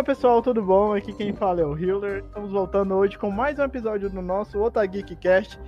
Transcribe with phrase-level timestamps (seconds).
[0.00, 0.94] Fala pessoal, tudo bom?
[0.94, 2.24] Aqui quem fala é o Hiller.
[2.24, 5.60] Estamos voltando hoje com mais um episódio do nosso Otageek Cast,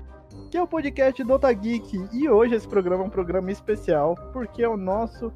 [0.51, 2.09] que é o podcast do Otageek.
[2.11, 5.31] E hoje esse programa é um programa especial, porque é o nosso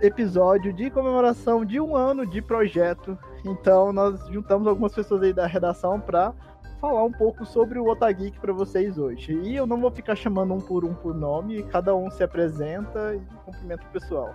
[0.00, 3.18] episódio de comemoração de um ano de projeto.
[3.44, 6.32] Então nós juntamos algumas pessoas aí da redação para
[6.80, 9.32] falar um pouco sobre o Otageek para vocês hoje.
[9.32, 13.16] E eu não vou ficar chamando um por um por nome, cada um se apresenta
[13.16, 14.32] e cumprimenta o pessoal.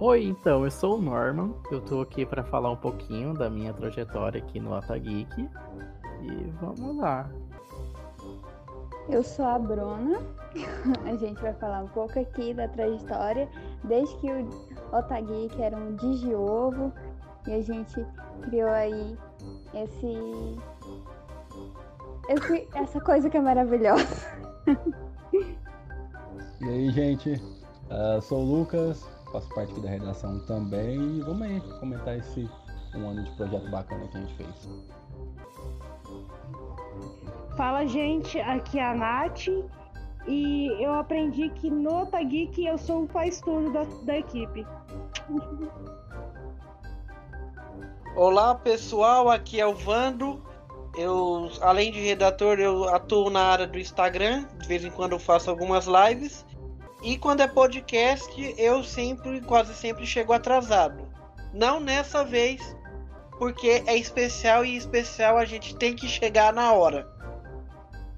[0.00, 1.52] Oi, então, eu sou o Norman.
[1.72, 5.50] Eu tô aqui para falar um pouquinho da minha trajetória aqui no Otageek.
[6.22, 7.28] E vamos lá.
[9.08, 10.20] Eu sou a Bruna.
[11.04, 13.48] A gente vai falar um pouco aqui da trajetória,
[13.82, 16.92] desde que o Otageek era um digiovo
[17.48, 18.06] e a gente
[18.42, 19.18] criou aí
[19.74, 20.58] esse,
[22.28, 24.06] esse essa coisa que é maravilhosa.
[26.60, 27.40] E aí, gente?
[27.88, 31.18] Uh, sou o Lucas, faço parte aqui da redação também.
[31.18, 32.48] E vamos aí comentar esse
[32.94, 34.68] um ano de projeto bacana que a gente fez.
[37.56, 39.48] Fala, gente, aqui é a Nath.
[40.26, 44.66] E eu aprendi que no Otageek eu sou o faz tudo da, da equipe.
[48.14, 50.42] Olá pessoal, aqui é o Vando.
[50.96, 54.44] Eu, além de redator, eu atuo na área do Instagram.
[54.60, 56.44] De vez em quando eu faço algumas lives.
[57.02, 61.06] E quando é podcast, eu sempre, quase sempre chego atrasado.
[61.52, 62.76] Não nessa vez,
[63.38, 67.08] porque é especial e especial a gente tem que chegar na hora.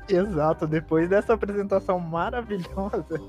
[0.09, 3.21] Exato, depois dessa apresentação maravilhosa,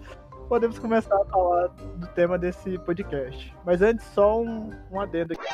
[0.48, 3.54] podemos começar a falar do tema desse podcast.
[3.66, 5.48] Mas antes, só um, um adendo aqui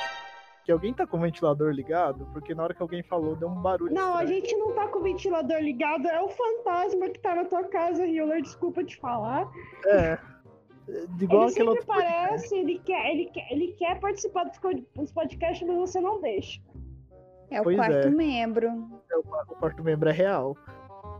[0.67, 2.27] que alguém tá com o ventilador ligado?
[2.33, 3.93] Porque na hora que alguém falou, deu um barulho.
[3.93, 4.21] Não, estranho.
[4.21, 7.63] a gente não tá com o ventilador ligado, é o fantasma que tá na tua
[7.63, 9.49] casa, Hiller, desculpa te falar.
[9.85, 10.19] É.
[11.15, 12.13] De igual ele sempre outro podcast.
[12.13, 16.61] parece, ele quer, ele, quer, ele quer participar dos, podcasts, mas você não deixa.
[17.49, 18.09] É o Pois quarto é.
[18.09, 18.67] membro.
[19.09, 20.53] É, O o quarto membro é real.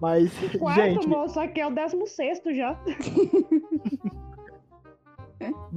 [0.02, 2.78] Mas, Quarto, gente, moço, aqui é o 16 já.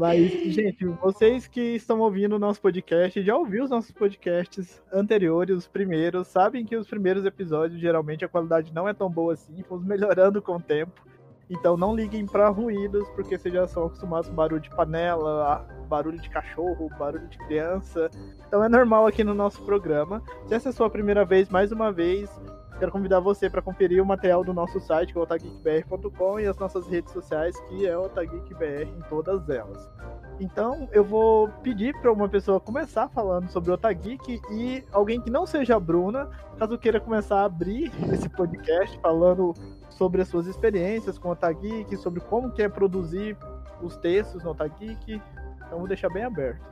[0.01, 5.55] mas, gente, vocês que estão ouvindo o nosso podcast, já ouviu os nossos podcasts anteriores,
[5.55, 9.63] os primeiros, sabem que os primeiros episódios, geralmente, a qualidade não é tão boa assim,
[9.69, 11.05] fomos melhorando com o tempo.
[11.51, 16.19] Então não liguem para ruídos, porque vocês já são acostumados com barulho de panela, barulho
[16.19, 18.09] de cachorro, barulho de criança.
[18.49, 20.23] Então é normal aqui no nosso programa.
[20.47, 22.31] Se essa é a sua primeira vez, mais uma vez,
[22.81, 26.57] quero convidar você para conferir o material do nosso site, que é otageekbr.com, e as
[26.57, 29.87] nossas redes sociais, que é otageekbr em todas elas.
[30.41, 35.29] Então eu vou pedir para uma pessoa começar falando sobre o Otageek e alguém que
[35.29, 39.53] não seja a Bruna, caso queira começar a abrir esse podcast falando
[39.91, 43.37] sobre as suas experiências com o Otageek, sobre como que é produzir
[43.83, 45.21] os textos no Otageek.
[45.67, 46.63] Então vou deixar bem aberto.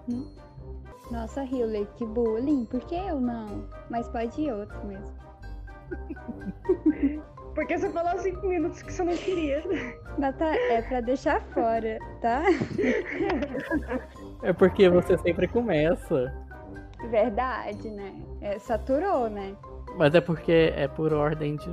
[1.10, 2.64] Nossa, Hiller, que bullying.
[2.64, 3.66] Por que eu não?
[3.90, 5.27] Mas pode ir outro mesmo.
[7.54, 9.62] Porque você falou cinco minutos que você não queria.
[10.16, 12.44] Data é pra deixar fora, tá?
[14.42, 16.32] É porque você sempre começa.
[17.10, 18.14] Verdade, né?
[18.40, 19.56] É, saturou, né?
[19.96, 21.68] Mas é porque é por ordem de.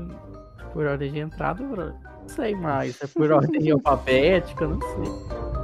[0.74, 3.00] Por ordem de entrada, não sei mais.
[3.02, 5.55] É por ordem alfabética, não sei.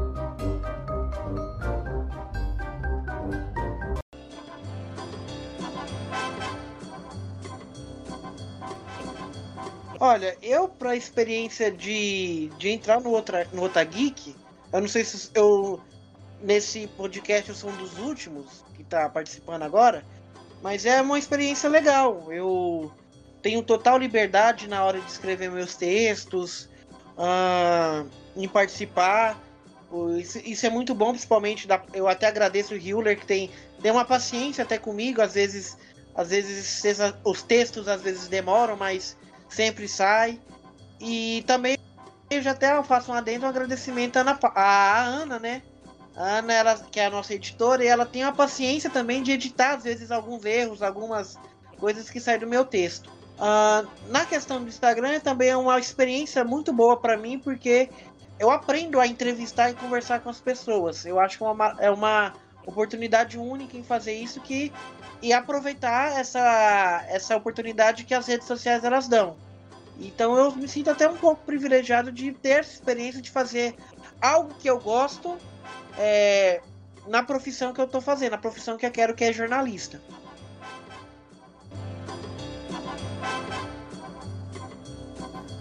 [10.03, 14.35] Olha, eu pra experiência de, de entrar no, outra, no Otageek,
[14.73, 15.79] eu não sei se eu.
[16.41, 20.03] Nesse podcast eu sou um dos últimos que tá participando agora,
[20.59, 22.33] mas é uma experiência legal.
[22.33, 22.91] Eu
[23.43, 26.67] tenho total liberdade na hora de escrever meus textos,
[27.15, 28.03] ah,
[28.35, 29.39] em participar.
[30.17, 31.67] Isso, isso é muito bom, principalmente.
[31.67, 35.21] Da, eu até agradeço o Hewler que tem, tem uma paciência até comigo.
[35.21, 35.77] Às vezes,
[36.15, 36.83] às vezes
[37.23, 39.15] os textos às vezes demoram, mas
[39.51, 40.39] sempre sai.
[40.99, 41.77] E também
[42.29, 45.61] eu já até faço um adendo, um agradecimento à Ana, né?
[46.15, 49.31] A Ana, ela, que é a nossa editora, e ela tem a paciência também de
[49.31, 51.37] editar, às vezes, alguns erros, algumas
[51.79, 53.09] coisas que saem do meu texto.
[53.39, 57.89] Ah, na questão do Instagram, também é uma experiência muito boa para mim, porque
[58.39, 61.05] eu aprendo a entrevistar e conversar com as pessoas.
[61.05, 62.33] Eu acho que é uma, é uma
[62.65, 64.71] oportunidade única em fazer isso que,
[65.21, 69.35] e aproveitar essa, essa oportunidade que as redes sociais elas dão.
[69.99, 73.75] Então eu me sinto até um pouco privilegiado de ter essa experiência de fazer
[74.19, 75.37] algo que eu gosto
[75.97, 76.61] é,
[77.07, 80.01] na profissão que eu tô fazendo, na profissão que eu quero, que é jornalista.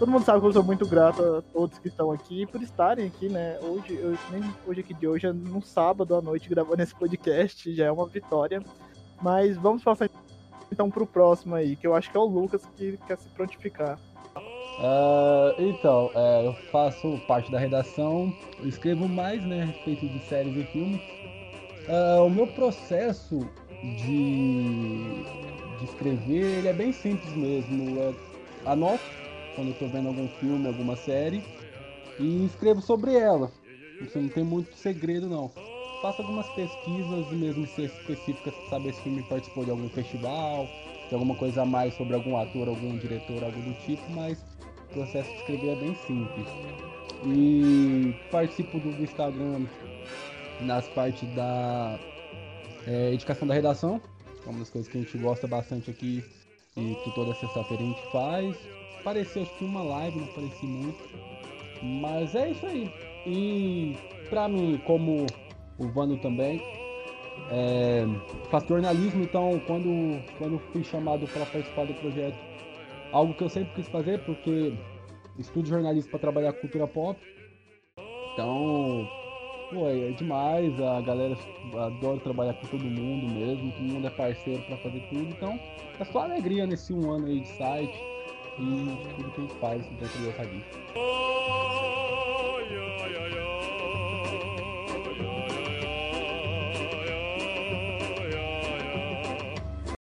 [0.01, 3.05] Todo mundo sabe que eu sou muito grato a todos que estão aqui por estarem
[3.05, 3.59] aqui, né?
[3.61, 7.71] Hoje, eu, nem hoje aqui de hoje, é num sábado à noite gravando esse podcast,
[7.71, 8.63] já é uma vitória.
[9.21, 10.09] Mas vamos passar
[10.71, 13.99] então pro próximo aí, que eu acho que é o Lucas que quer se prontificar.
[14.79, 18.33] Uh, então, é, eu faço parte da redação,
[18.63, 21.01] escrevo mais, né, a respeito de séries e filmes.
[21.87, 23.37] Uh, o meu processo
[23.83, 25.23] de,
[25.77, 27.99] de escrever, ele é bem simples mesmo.
[27.99, 28.15] Eu
[28.65, 29.20] anoto
[29.55, 31.43] quando eu tô vendo algum filme, alguma série,
[32.19, 33.51] e escrevo sobre ela.
[34.01, 35.51] Isso não tem muito segredo, não.
[36.01, 40.67] Faço algumas pesquisas, mesmo específicas, para saber se o filme participou de algum festival,
[41.09, 44.43] tem alguma coisa a mais sobre algum ator, algum diretor, algo do tipo, mas
[44.89, 46.47] o processo de escrever é bem simples.
[47.25, 49.65] E participo do, Instagram
[50.61, 51.99] nas partes da
[52.87, 53.15] é,
[53.45, 54.01] da redação,
[54.45, 56.23] é uma das coisas que a gente gosta bastante aqui
[56.75, 58.80] e que toda sexta-feira a gente faz.
[59.01, 61.03] Apareceu acho que uma live, não apareci muito.
[61.81, 62.89] Mas é isso aí.
[63.25, 63.97] E
[64.29, 65.25] pra mim, como
[65.79, 66.61] o Vando também,
[67.49, 68.05] é,
[68.49, 72.37] faço jornalismo, então quando, quando fui chamado para participar do projeto,
[73.11, 74.73] algo que eu sempre quis fazer, porque
[75.39, 77.19] estudo jornalismo para trabalhar cultura pop.
[78.33, 79.07] Então,
[79.71, 81.35] pô, é demais, a galera
[81.75, 85.59] adora trabalhar com todo mundo mesmo, todo mundo é parceiro para fazer tudo, então
[85.99, 88.11] é só alegria nesse um ano aí de site
[88.59, 90.63] e tudo que gente faz dentro do Otagui.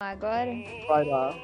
[0.00, 0.50] Agora,
[0.86, 1.34] Vai lá.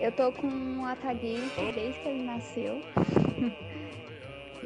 [0.00, 0.46] eu tô com
[0.80, 1.40] o Atagui
[1.74, 2.82] desde que ele nasceu.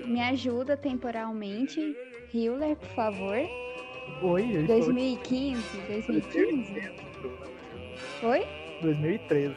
[0.06, 1.94] Me ajuda temporalmente.
[2.34, 3.36] Hewler, por favor.
[4.22, 6.92] Oi, eu estou 2015, 2015?
[8.24, 8.46] Oi?
[8.82, 9.56] 2013.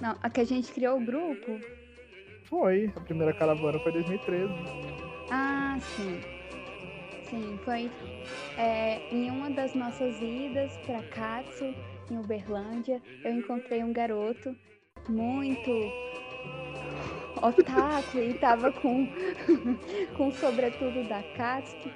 [0.00, 1.60] Não, a que a gente criou o grupo?
[2.44, 4.52] Foi, a primeira caravana foi 2013.
[5.30, 6.20] Ah, sim.
[7.30, 7.90] Sim, foi
[8.58, 11.74] é, em uma das nossas idas para Katsu,
[12.10, 14.54] em Uberlândia, eu encontrei um garoto
[15.08, 15.70] muito
[17.40, 19.08] otaku e tava com
[20.16, 21.90] com o sobretudo da Katsuki.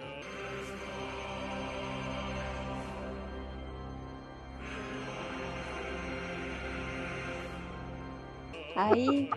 [8.77, 9.31] Aí,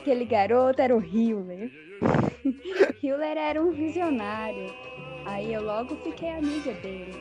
[0.00, 1.70] aquele garoto era o Hewler.
[3.02, 4.74] Hewler era um visionário.
[5.26, 7.12] Aí eu logo fiquei amiga dele.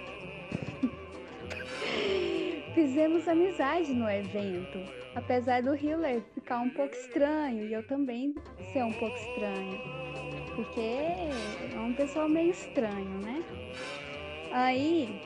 [2.73, 4.79] Fizemos amizade no evento.
[5.15, 8.33] Apesar do Hiller ficar um pouco estranho e eu também
[8.71, 9.79] ser um pouco estranho.
[10.55, 13.43] Porque é um pessoal meio estranho, né?
[14.51, 15.21] Aí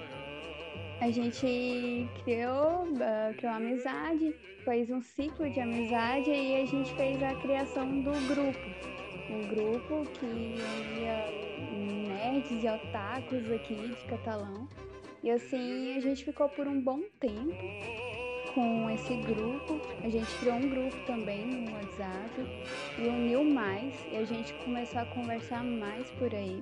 [1.01, 4.35] a gente criou, ah, criou amizade,
[4.65, 8.59] fez um ciclo de amizade e a gente fez a criação do grupo.
[9.29, 11.49] Um grupo que unia
[12.07, 14.67] nerds e otakus aqui de Catalão.
[15.23, 17.55] E assim a gente ficou por um bom tempo
[18.53, 19.79] com esse grupo.
[20.03, 22.65] A gente criou um grupo também no WhatsApp
[22.97, 26.61] e uniu mais e a gente começou a conversar mais por aí.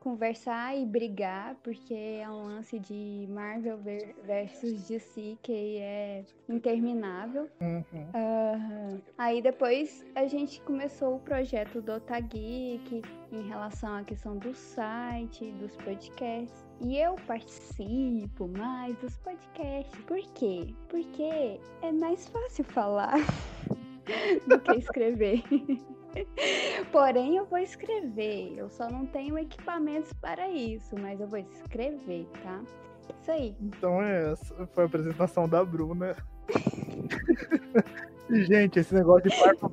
[0.00, 7.48] Conversar e brigar, porque é um lance de Marvel ver- versus DC que é interminável.
[7.60, 8.98] Uhum.
[9.18, 15.52] Aí depois a gente começou o projeto do Otageek em relação à questão do site,
[15.52, 16.66] dos podcasts.
[16.80, 20.00] E eu participo mais dos podcasts.
[20.06, 20.74] Por quê?
[20.88, 23.16] Porque é mais fácil falar
[24.48, 25.42] do que escrever.
[26.92, 28.54] Porém, eu vou escrever.
[28.56, 32.60] Eu só não tenho equipamentos para isso, mas eu vou escrever, tá?
[33.20, 33.56] Isso aí.
[33.60, 34.34] Então é,
[34.74, 36.16] foi a apresentação da Bruna.
[38.30, 39.68] Gente, esse negócio de parto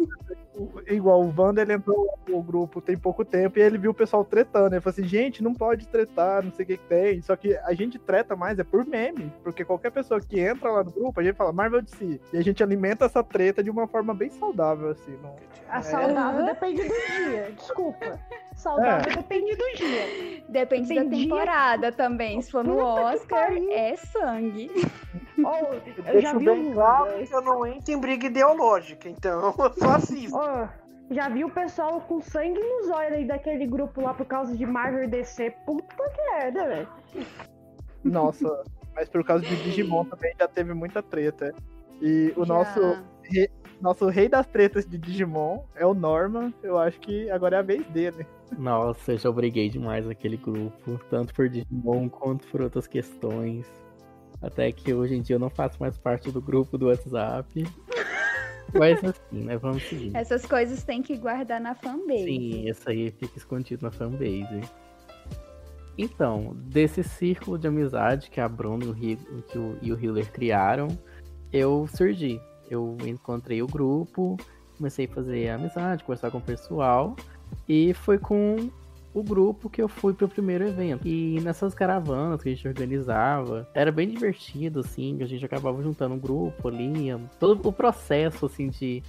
[0.95, 4.23] igual o Wander ele entrou no grupo tem pouco tempo e ele viu o pessoal
[4.23, 4.73] tretando.
[4.75, 7.21] Ele falou assim, gente, não pode tretar, não sei o que, que tem.
[7.21, 9.31] Só que a gente treta mais é por meme.
[9.43, 12.21] Porque qualquer pessoa que entra lá no grupo, a gente fala Marvel de si.
[12.31, 15.17] E a gente alimenta essa treta de uma forma bem saudável, assim.
[15.21, 15.35] Não...
[15.69, 15.81] A É.
[15.81, 17.51] saudável depende do dia.
[17.55, 18.19] Desculpa.
[18.55, 19.15] Saudável É.
[19.17, 20.43] depende do dia.
[20.49, 22.41] Depende da Tem dia- temporada também.
[22.41, 24.71] Se for no Oscar, é sangue.
[25.43, 25.55] Ó,
[26.13, 29.73] eu já vi bem um- claro que eu não entro em briga ideológica, então eu
[29.73, 30.35] só assisto.
[30.35, 30.67] Ó,
[31.09, 34.65] já vi o pessoal com sangue nos olhos aí daquele grupo lá por causa de
[34.65, 35.51] Marvel DC.
[35.65, 36.87] Puta que merda, velho.
[38.03, 38.63] Nossa,
[38.95, 41.53] mas por causa de Digimon também já teve muita treta.
[42.01, 42.53] E o Já.
[42.53, 43.03] nosso,
[43.81, 46.53] nosso rei das tretas de Digimon é o Norman.
[46.61, 48.25] Eu acho que agora é a vez dele.
[48.57, 53.67] Nossa, eu já briguei demais naquele grupo, tanto por Digimon quanto por outras questões.
[54.41, 57.65] Até que hoje em dia eu não faço mais parte do grupo do WhatsApp.
[58.73, 59.57] Mas assim, né?
[59.57, 60.11] Vamos seguir.
[60.15, 62.23] Essas coisas tem que guardar na fanbase.
[62.23, 64.61] Sim, essa aí fica escondido na fanbase.
[65.97, 69.99] Então, desse círculo de amizade que a Bruno e o, Hi- que o- e o
[69.99, 70.87] Hiller criaram,
[71.51, 72.39] eu surgi.
[72.69, 74.37] Eu encontrei o grupo,
[74.77, 77.15] comecei a fazer amizade, conversar com o pessoal,
[77.67, 78.69] e foi com
[79.13, 81.07] o grupo que eu fui pro primeiro evento.
[81.07, 86.15] E nessas caravanas que a gente organizava, era bem divertido, assim, a gente acabava juntando
[86.15, 89.01] um grupo ali, todo o processo, assim, de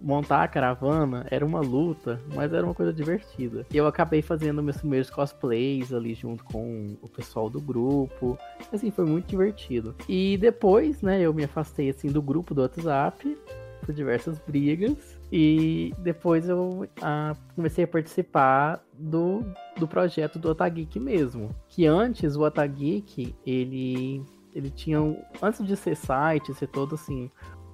[0.00, 3.66] montar a caravana era uma luta, mas era uma coisa divertida.
[3.72, 8.38] E eu acabei fazendo meus primeiros cosplays ali junto com o pessoal do grupo.
[8.72, 9.94] Assim, foi muito divertido.
[10.08, 13.36] E depois, né, eu me afastei assim do grupo do WhatsApp
[13.84, 15.15] por diversas brigas.
[15.30, 19.44] E depois eu ah, comecei a participar do,
[19.76, 21.50] do projeto do Otageek mesmo.
[21.68, 24.22] Que antes o Otageek, ele,
[24.54, 24.98] ele tinha.
[25.42, 27.30] Antes de ser site, ser todo assim.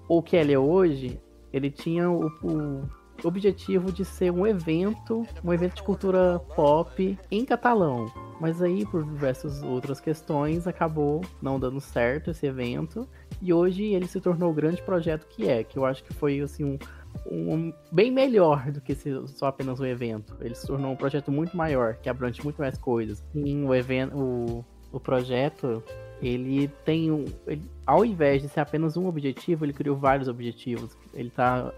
[0.09, 1.21] O que ele é hoje,
[1.52, 2.88] ele tinha o, o
[3.25, 8.06] objetivo de ser um evento, um evento de cultura pop em catalão.
[8.40, 13.09] Mas aí, por diversas outras questões, acabou não dando certo esse evento.
[13.40, 16.40] E hoje ele se tornou o grande projeto que é, que eu acho que foi
[16.40, 16.78] assim um,
[17.26, 20.37] um bem melhor do que ser só apenas um evento.
[20.40, 23.23] Ele se tornou um projeto muito maior, que abrange muito mais coisas.
[23.35, 24.64] O evento, o,
[25.00, 25.83] projeto,
[26.21, 27.25] ele tem um.
[27.47, 30.97] ele- ao invés de ser apenas um objetivo, ele criou vários objetivos.
[31.14, 31.73] Ele tá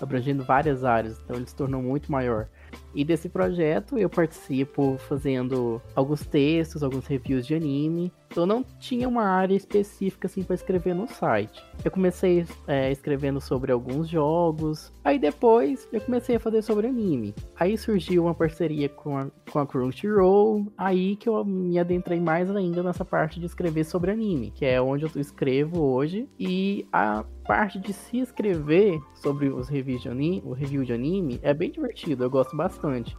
[0.00, 2.48] abrangendo várias áreas, então ele se tornou muito maior.
[2.94, 8.12] E desse projeto eu participo fazendo alguns textos, alguns reviews de anime.
[8.34, 11.64] Eu não tinha uma área específica assim para escrever no site.
[11.84, 17.34] Eu comecei é, escrevendo sobre alguns jogos, aí depois eu comecei a fazer sobre anime.
[17.58, 22.50] Aí surgiu uma parceria com a, com a Crunchyroll, aí que eu me adentrei mais
[22.54, 26.28] ainda nessa parte de escrever sobre anime, que é onde eu escrevo hoje.
[26.38, 31.40] E a parte de se escrever sobre os reviews de anime, o review de anime
[31.42, 33.16] é bem divertido, eu gosto bastante.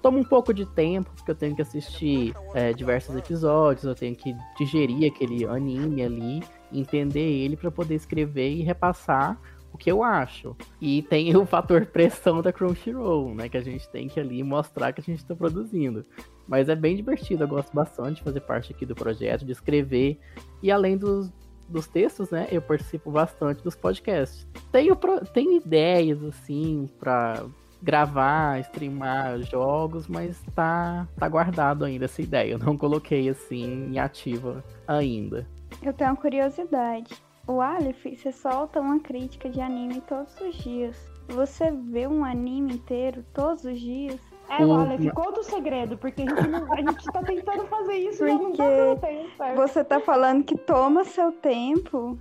[0.00, 4.14] Toma um pouco de tempo, porque eu tenho que assistir é, diversos episódios, eu tenho
[4.14, 9.40] que digerir aquele anime ali, entender ele para poder escrever e repassar
[9.72, 10.56] o que eu acho.
[10.80, 13.48] E tem o fator pressão da Crunchyroll, né?
[13.48, 16.04] Que a gente tem que ali mostrar que a gente está produzindo.
[16.46, 20.20] Mas é bem divertido, eu gosto bastante de fazer parte aqui do projeto, de escrever.
[20.62, 21.32] E além dos,
[21.68, 22.46] dos textos, né?
[22.52, 24.46] Eu participo bastante dos podcasts.
[24.70, 24.94] Tenho,
[25.32, 27.44] tenho ideias, assim, pra
[27.84, 32.52] gravar, streamar jogos, mas tá, tá guardado ainda essa ideia.
[32.52, 35.46] Eu não coloquei, assim, em ativa ainda.
[35.82, 37.14] Eu tenho uma curiosidade.
[37.46, 40.96] O Aleph, você solta uma crítica de anime todos os dias.
[41.28, 44.18] Você vê um anime inteiro todos os dias?
[44.48, 47.94] É, O- Aleph, conta o segredo, porque a gente, não, a gente tá tentando fazer
[47.96, 49.56] isso, mas não tá Porque dando tempo, certo?
[49.56, 52.18] Você tá falando que toma seu tempo?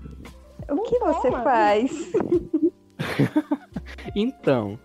[0.69, 1.43] O Não que você toma.
[1.43, 2.11] faz?
[4.15, 4.79] Então,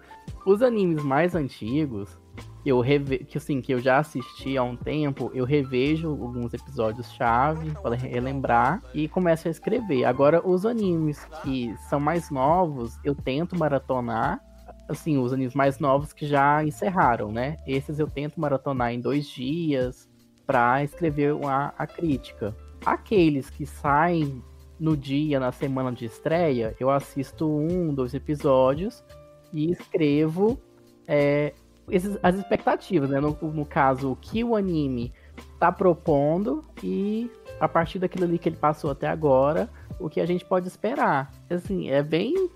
[0.48, 2.18] os animes mais antigos,
[2.64, 3.18] eu reve...
[3.18, 7.94] que assim, que eu já assisti há um tempo, eu revejo alguns episódios chave para
[7.94, 10.06] relembrar e começo a escrever.
[10.06, 14.40] Agora, os animes que são mais novos, eu tento maratonar.
[14.88, 17.58] Assim, os animes mais novos que já encerraram, né?
[17.66, 20.08] Esses eu tento maratonar em dois dias
[20.46, 22.56] para escrever uma, a crítica.
[22.86, 24.42] Aqueles que saem
[24.80, 29.04] no dia, na semana de estreia, eu assisto um, dois episódios
[29.52, 30.58] e escrevo
[31.06, 31.52] é,
[31.90, 33.18] esses- as expectativas, né?
[33.20, 35.12] No, no caso, o que o anime
[35.58, 40.26] tá propondo e a partir daquilo ali que ele passou até agora, o que a
[40.26, 41.32] gente pode esperar.
[41.50, 42.50] Assim, é bem.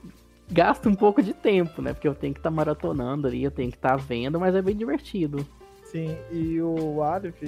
[0.50, 1.92] Gasta um pouco de tempo, né?
[1.94, 4.76] Porque eu tenho que estar maratonando ali, eu tenho que estar vendo, mas é bem
[4.76, 5.46] divertido.
[5.84, 7.42] Sim, e o Aleph,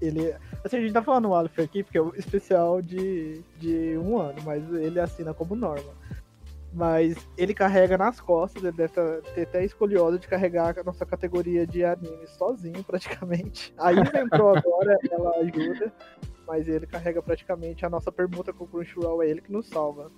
[0.00, 0.34] ele.
[0.64, 4.18] Assim, a gente tá falando o Aleph aqui porque é o especial de, de um
[4.18, 5.92] ano, mas ele assina como norma.
[6.74, 11.06] Mas ele carrega nas costas, ele deve tá- ter até escolhido de carregar a nossa
[11.06, 13.72] categoria de anime sozinho, praticamente.
[13.78, 15.92] A Isa entrou agora, ela ajuda,
[16.46, 20.10] mas ele carrega praticamente a nossa permuta com o Crunchyroll, é ele que nos salva.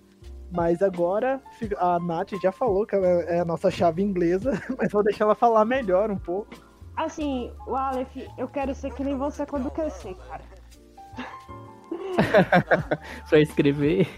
[0.50, 1.42] Mas agora
[1.76, 5.34] a Nath já falou que ela é a nossa chave inglesa, mas vou deixar ela
[5.34, 6.54] falar melhor um pouco.
[6.96, 10.42] Assim, o Aleph, eu quero ser que nem você quando crescer, cara.
[13.28, 14.08] pra escrever.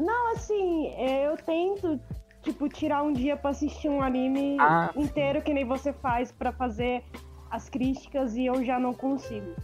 [0.00, 2.00] Não, assim, é, eu tento,
[2.42, 5.00] tipo, tirar um dia pra assistir um anime Ah, sim.
[5.02, 7.04] inteiro que nem você faz pra fazer
[7.50, 9.54] as críticas e eu já não consigo.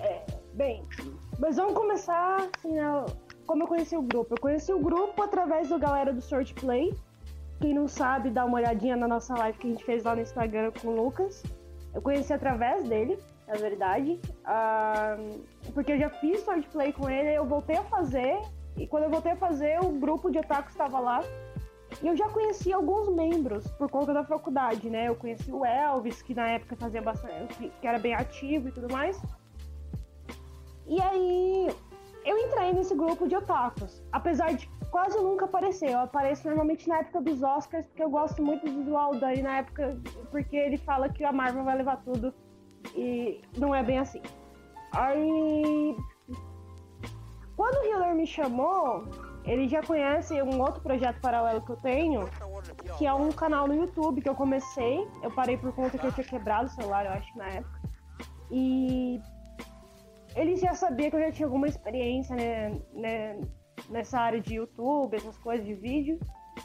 [0.00, 0.24] É,
[0.54, 0.84] bem,
[1.38, 3.04] mas vamos começar, assim, né,
[3.46, 4.34] como eu conheci o grupo.
[4.34, 6.94] Eu conheci o grupo através do galera do Sword Play.
[7.60, 10.22] Quem não sabe, dá uma olhadinha na nossa live que a gente fez lá no
[10.22, 11.42] Instagram com o Lucas.
[11.92, 14.18] Eu conheci através dele, na verdade.
[14.44, 15.16] Ah,
[15.74, 18.40] porque eu já fiz Sword Play com ele, eu voltei a fazer.
[18.76, 21.22] E quando eu voltei a fazer, o grupo de otakus estava lá.
[22.02, 25.08] E eu já conheci alguns membros por conta da faculdade, né?
[25.08, 28.92] Eu conheci o Elvis, que na época fazia bastante, que era bem ativo e tudo
[28.92, 29.20] mais.
[30.86, 31.68] E aí
[32.24, 35.90] eu entrei nesse grupo de otakus, apesar de quase nunca aparecer.
[35.90, 39.58] Eu apareço normalmente na época dos Oscars, porque eu gosto muito do visual daí na
[39.58, 39.98] época,
[40.30, 42.34] porque ele fala que a Marvel vai levar tudo
[42.94, 44.22] e não é bem assim.
[44.92, 45.96] Aí
[47.60, 49.04] quando o Hiller me chamou,
[49.44, 52.26] ele já conhece um outro projeto paralelo que eu tenho,
[52.96, 55.06] que é um canal no YouTube que eu comecei.
[55.22, 57.82] Eu parei por conta que eu tinha quebrado o celular, eu acho, na época.
[58.50, 59.20] E
[60.34, 63.38] ele já sabia que eu já tinha alguma experiência né, né,
[63.90, 66.18] nessa área de YouTube, essas coisas de vídeo.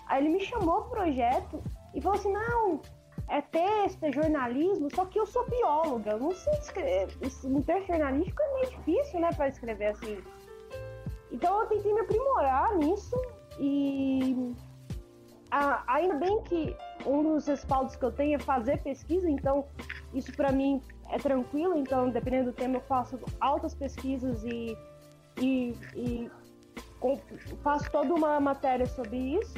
[0.08, 1.62] Aí ele me chamou pro projeto
[1.94, 2.80] e falou assim: não,
[3.28, 7.10] é texto, é jornalismo, só que eu sou bióloga, eu não sei escrever.
[7.44, 10.24] Um texto jornalístico é meio difícil, né, para escrever assim.
[11.32, 13.15] Então eu tentei me aprimorar nisso
[13.60, 14.53] e
[15.88, 19.65] ainda bem que um dos respaldos que eu tenho é fazer pesquisa, então
[20.13, 24.77] isso para mim é tranquilo, então dependendo do tema eu faço altas pesquisas e,
[25.39, 26.32] e, e
[27.00, 27.20] com,
[27.62, 29.55] faço toda uma matéria sobre isso.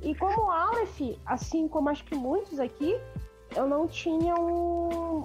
[0.00, 3.00] E como Aleph, assim como acho que muitos aqui,
[3.54, 5.24] eu não tinha um,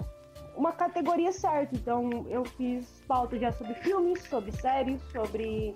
[0.57, 1.75] uma categoria certa.
[1.75, 5.75] Então eu fiz pauta já sobre filmes, sobre séries, sobre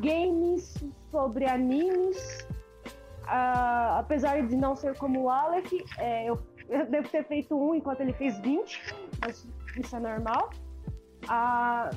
[0.00, 2.46] games, sobre animes.
[3.24, 6.40] Uh, apesar de não ser como o Aleph, é, eu
[6.70, 10.50] eu devo ter feito um enquanto ele fez 20, mas isso é normal.
[11.28, 11.90] Ah,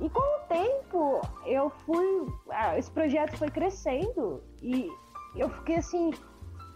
[0.00, 2.26] e com o tempo, eu fui.
[2.50, 4.90] Ah, esse projeto foi crescendo e
[5.36, 6.10] eu fiquei assim,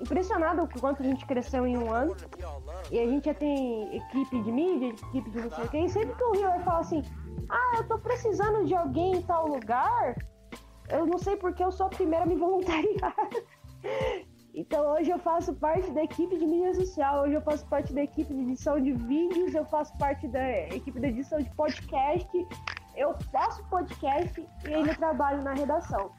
[0.00, 2.16] impressionado com quanto a gente cresceu em um ano.
[2.90, 5.78] E a gente já tem equipe de mídia, equipe de não sei o quê.
[5.78, 7.02] E sempre que o Rio fala assim:
[7.48, 10.16] Ah, eu tô precisando de alguém em tal lugar,
[10.90, 13.14] eu não sei porque eu sou a primeira a me voluntariar.
[14.58, 18.02] Então hoje eu faço parte da equipe de mídia social, hoje eu faço parte da
[18.02, 22.26] equipe de edição de vídeos, eu faço parte da equipe de edição de podcast,
[22.96, 26.10] eu faço podcast e ainda trabalho na redação.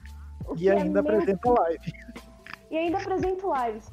[0.55, 1.15] E ainda é meio...
[1.15, 1.91] apresento live.
[2.69, 3.89] E ainda apresento lives.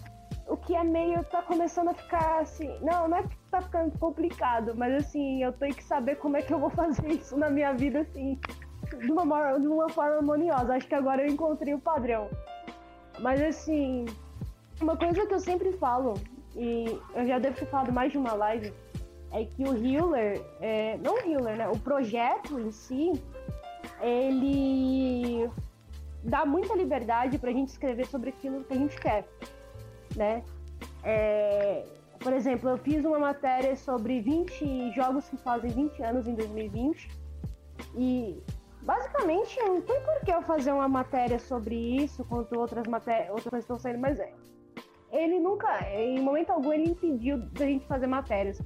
[0.47, 2.69] O que é meio, tá começando a ficar assim.
[2.81, 6.43] Não, não é que tá ficando complicado, mas assim, eu tenho que saber como é
[6.43, 8.39] que eu vou fazer isso na minha vida, assim,
[8.99, 10.75] de uma, de uma forma harmoniosa.
[10.75, 12.29] Acho que agora eu encontrei o padrão.
[13.21, 14.07] Mas assim,
[14.81, 16.15] uma coisa que eu sempre falo,
[16.57, 18.73] e eu já devo ter falado mais de uma live,
[19.33, 21.69] é que o Healer, é, não o Healer, né?
[21.69, 23.13] O projeto em si,
[24.01, 25.51] ele
[26.25, 29.29] dá muita liberdade pra gente escrever sobre aquilo que a gente quer,
[30.17, 30.43] né?
[31.03, 31.85] É,
[32.19, 37.11] por exemplo, eu fiz uma matéria sobre 20 jogos que fazem 20 anos em 2020
[37.95, 38.43] e
[38.83, 43.49] basicamente não tem por que eu fazer uma matéria sobre isso quanto outras matérias, outras
[43.49, 44.33] coisas estão saindo, mas é,
[45.13, 48.61] ele nunca, em momento algum, ele impediu da gente fazer matérias.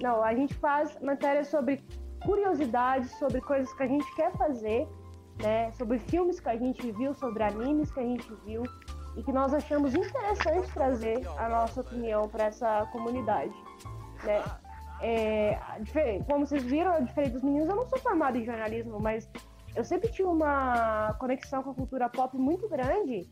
[0.00, 1.82] Não, a gente faz matérias sobre
[2.24, 4.86] curiosidades, sobre coisas que a gente quer fazer,
[5.42, 5.70] né?
[5.72, 8.62] Sobre filmes que a gente viu, sobre animes que a gente viu
[9.16, 13.54] e que nós achamos interessante trazer a nossa opinião para essa comunidade,
[14.24, 14.42] né?
[15.02, 15.58] É,
[16.26, 19.28] como vocês viram, diferente dos meninos, eu não sou formada em jornalismo, mas
[19.74, 23.26] eu sempre tive uma conexão com a cultura pop muito grande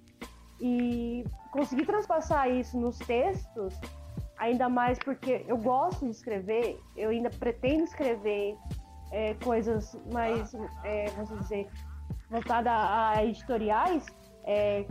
[0.60, 3.78] e conseguir transpassar isso nos textos,
[4.38, 8.56] ainda mais porque eu gosto de escrever, eu ainda pretendo escrever
[9.12, 11.68] é, coisas mais, é, vamos dizer,
[12.30, 14.06] voltada a editoriais,
[14.44, 14.84] é,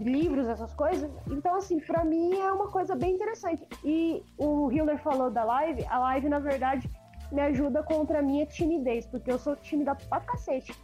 [0.00, 1.10] livros, essas coisas.
[1.30, 3.66] Então, assim, para mim é uma coisa bem interessante.
[3.84, 6.90] E o Hiller falou da live, a live, na verdade,
[7.32, 10.74] me ajuda contra a minha timidez, porque eu sou tímida pra cacete.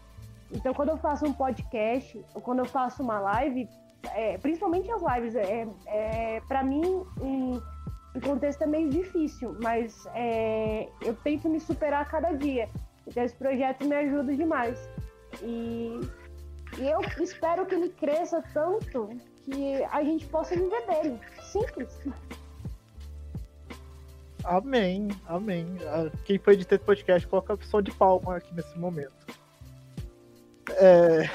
[0.51, 3.69] Então, quando eu faço um podcast ou quando eu faço uma live,
[4.15, 7.61] é, principalmente as lives, é, é, para mim, em,
[8.15, 12.69] em, contexto é meio difícil, mas é, eu tento me superar a cada dia.
[13.07, 14.89] Então esse projeto me ajuda demais.
[15.41, 16.01] E,
[16.79, 19.09] e eu espero que ele cresça tanto
[19.45, 21.21] que a gente possa viver dele.
[21.41, 21.99] Simples.
[24.45, 25.67] Amém, amém.
[25.87, 29.13] Ah, quem foi de ter podcast, coloca som de palma aqui nesse momento.
[30.71, 31.31] É...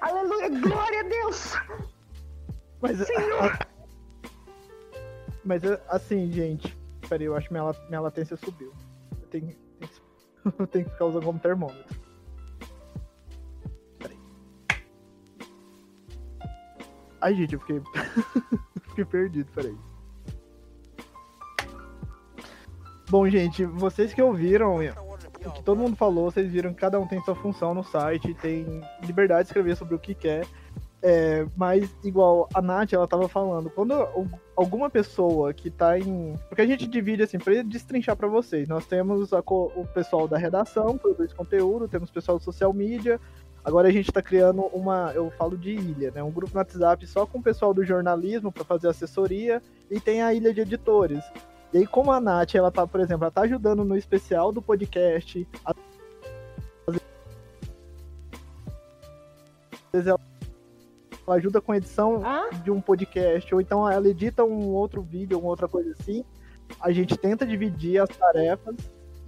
[0.00, 1.54] Aleluia, glória a Deus!
[2.80, 3.66] Mas, a,
[5.44, 6.74] mas assim, gente.
[7.08, 8.72] Peraí, eu acho que minha, minha latência subiu.
[9.20, 9.56] Eu tenho,
[10.58, 11.99] eu tenho que ficar usando como termômetro.
[17.20, 17.82] Ai, gente, eu fiquei.
[18.88, 19.76] fiquei perdido, peraí.
[23.08, 27.06] Bom, gente, vocês que ouviram o que todo mundo falou, vocês viram que cada um
[27.06, 30.46] tem sua função no site, tem liberdade de escrever sobre o que quer.
[31.02, 33.94] É, mas, igual a Nath, ela tava falando, quando
[34.54, 36.34] alguma pessoa que tá em.
[36.48, 38.68] Porque a gente divide assim, pra destrinchar para vocês.
[38.68, 43.18] Nós temos a, o pessoal da redação, produz conteúdo, temos o pessoal do social media.
[43.64, 46.22] Agora a gente tá criando uma, eu falo de ilha, né?
[46.22, 50.22] Um grupo no WhatsApp só com o pessoal do jornalismo para fazer assessoria e tem
[50.22, 51.22] a ilha de editores.
[51.72, 54.62] E aí, como a Nath, ela tá, por exemplo, ela tá ajudando no especial do
[54.62, 55.46] podcast.
[55.64, 55.74] Às
[59.92, 60.20] vezes ela
[61.26, 62.50] ela ajuda com a edição ah?
[62.64, 66.24] de um podcast, ou então ela edita um outro vídeo, alguma outra coisa assim.
[66.80, 68.76] A gente tenta dividir as tarefas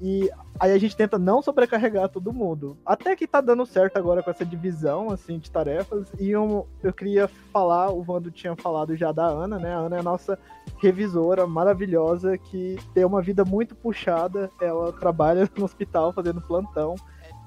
[0.05, 2.77] e aí a gente tenta não sobrecarregar todo mundo.
[2.85, 6.13] Até que tá dando certo agora com essa divisão, assim, de tarefas.
[6.19, 9.73] E eu, eu queria falar, o Vando tinha falado já da Ana, né?
[9.73, 10.37] A Ana é a nossa
[10.79, 14.51] revisora maravilhosa que tem uma vida muito puxada.
[14.61, 16.97] Ela trabalha no hospital fazendo plantão.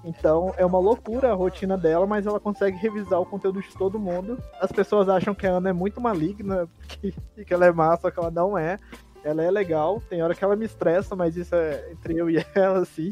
[0.06, 4.00] Então é uma loucura a rotina dela, mas ela consegue revisar o conteúdo de todo
[4.00, 4.38] mundo.
[4.62, 7.13] As pessoas acham que a Ana é muito maligna, que,
[7.44, 8.80] que ela é massa, só que ela não é.
[9.26, 12.38] Ela é legal, tem hora que ela me estressa, mas isso é entre eu e
[12.54, 13.10] ela, assim.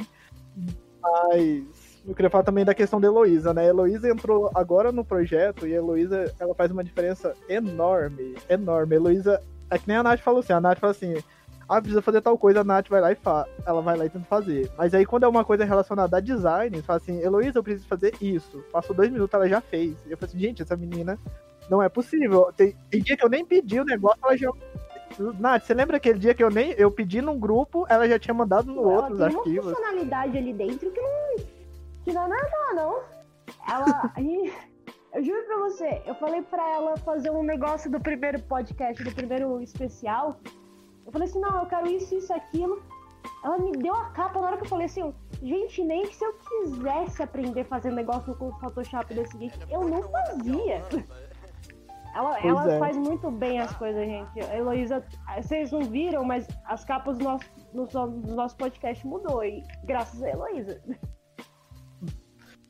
[1.01, 3.63] Mas eu queria falar também da questão da Heloísa, né?
[3.63, 8.93] A Heloísa entrou agora no projeto e a Heloísa ela faz uma diferença enorme, enorme.
[8.93, 11.15] A Heloísa, é que nem a Nath falou assim, a Nath fala assim,
[11.67, 13.47] ah, precisa fazer tal coisa, a Nath vai lá e faz.
[13.65, 14.69] Ela vai lá e tenta fazer.
[14.77, 18.13] Mas aí quando é uma coisa relacionada a design, fala assim, Heloísa, eu preciso fazer
[18.21, 18.63] isso.
[18.71, 19.95] Passou dois minutos, ela já fez.
[20.05, 21.17] E eu falei assim, gente, essa menina
[21.69, 22.51] não é possível.
[22.55, 24.51] Tem, tem dia que eu nem pedi o negócio, ela já.
[25.39, 28.33] Nath, você lembra aquele dia que eu nem eu pedi num grupo, ela já tinha
[28.33, 29.65] mandado no ela outro os tem arquivos.
[29.65, 31.35] uma funcionalidade ali dentro que não,
[32.03, 33.03] que não é normal, não.
[33.67, 34.11] Ela.
[34.15, 34.53] a gente,
[35.13, 39.13] eu juro pra você, eu falei pra ela fazer um negócio do primeiro podcast, do
[39.13, 40.39] primeiro especial.
[41.05, 42.81] Eu falei assim, não, eu quero isso, isso, aquilo.
[43.43, 46.23] Ela me deu a capa na hora que eu falei assim, gente, nem que se
[46.25, 50.81] eu quisesse aprender a fazer negócio com o Photoshop desse jeito, eu não fazia.
[52.13, 52.79] Ela, ela é.
[52.79, 54.39] faz muito bem as coisas, gente.
[54.41, 55.03] A Heloísa,
[55.41, 59.43] vocês não viram, mas as capas do nosso, do, nosso podcast mudou.
[59.43, 60.79] E graças a Heloísa.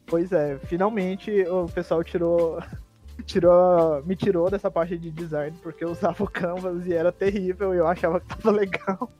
[0.05, 2.59] Pois é, finalmente o pessoal tirou.
[3.25, 7.73] tirou me tirou dessa parte de design porque eu usava o Canvas e era terrível
[7.73, 9.11] e eu achava que tava legal.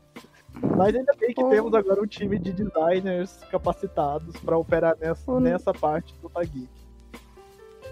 [0.77, 5.39] Mas ainda bem que temos agora um time de designers capacitados para operar nessa, Oh.
[5.39, 6.69] nessa parte do Tagui.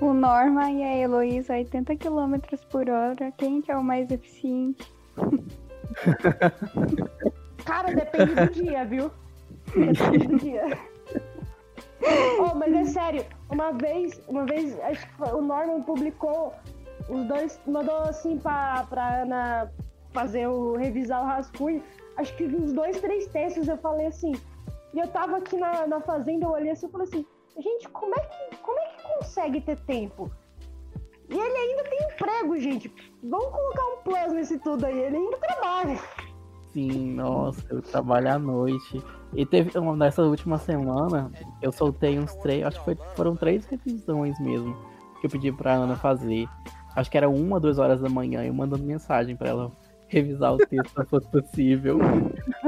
[0.01, 2.35] O Norma e a Heloísa, 80 km
[2.71, 3.31] por hora.
[3.37, 4.91] Quem que é o mais eficiente?
[7.63, 9.11] Cara, depende do dia, viu?
[9.75, 10.63] Depende do dia.
[12.39, 16.51] Oh, mas é sério, uma vez, uma vez, acho que foi- o Norman publicou,
[17.07, 19.71] os dois, mandou assim pra, pra Ana
[20.11, 21.83] fazer o, revisar o rascunho,
[22.17, 24.31] acho que uns dois, três textos eu falei assim,
[24.93, 27.25] e eu tava aqui na, na fazenda, eu olhei assim e falei assim,
[27.57, 30.31] gente, como é, que, como é que consegue ter tempo?
[31.29, 32.93] E ele ainda tem emprego, gente.
[33.23, 35.99] Vamos colocar um plus nesse tudo aí, ele ainda trabalha.
[36.73, 39.01] Sim, nossa, eu trabalho à noite.
[39.33, 44.37] E teve nessa última semana, eu soltei uns três, acho que foi- foram três revisões
[44.39, 44.75] mesmo,
[45.19, 46.47] que eu pedi pra Ana fazer.
[46.95, 49.71] Acho que era uma, duas horas da manhã, eu mandando mensagem pra ela
[50.11, 51.99] revisar o texto se fosse possível.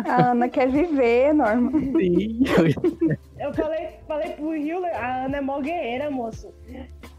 [0.08, 1.71] A Ana quer viver, Norma.
[1.71, 2.43] Sim,
[3.39, 6.53] Eu falei, falei pro Hiller, a Ana é mó guerreira, moço.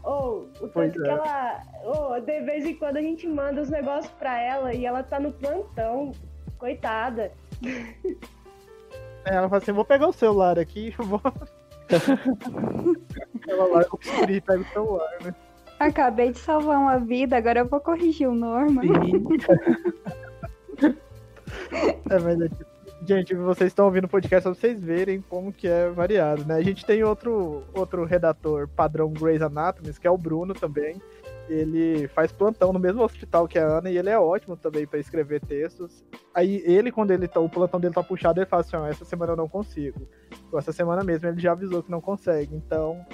[0.03, 1.11] Ou, o Pois tanto que é.
[1.11, 1.61] ela.
[1.83, 5.19] Ô, de vez em quando a gente manda os negócios pra ela e ela tá
[5.19, 6.11] no plantão.
[6.57, 7.31] Coitada.
[9.25, 11.21] Ela fala assim, vou pegar o celular aqui, eu vou.
[13.47, 13.99] Ela larga o
[14.31, 15.35] e pega o celular, né?
[15.79, 18.81] Acabei de salvar uma vida, agora eu vou corrigir o Norma.
[22.09, 22.65] É, que-
[23.07, 26.55] Gente, vocês estão ouvindo o podcast pra vocês verem como que é variado, né?
[26.55, 30.99] A gente tem outro, outro redator padrão Grey's Anatomy, que é o Bruno também.
[31.47, 34.97] Ele faz plantão no mesmo hospital que a Ana e ele é ótimo também pra
[34.97, 36.03] escrever textos.
[36.33, 39.05] Aí ele, quando ele tá, o plantão dele tá puxado, ele fala assim, ó, essa
[39.05, 40.07] semana eu não consigo.
[40.51, 42.55] Ou essa semana mesmo ele já avisou que não consegue.
[42.55, 43.05] Então,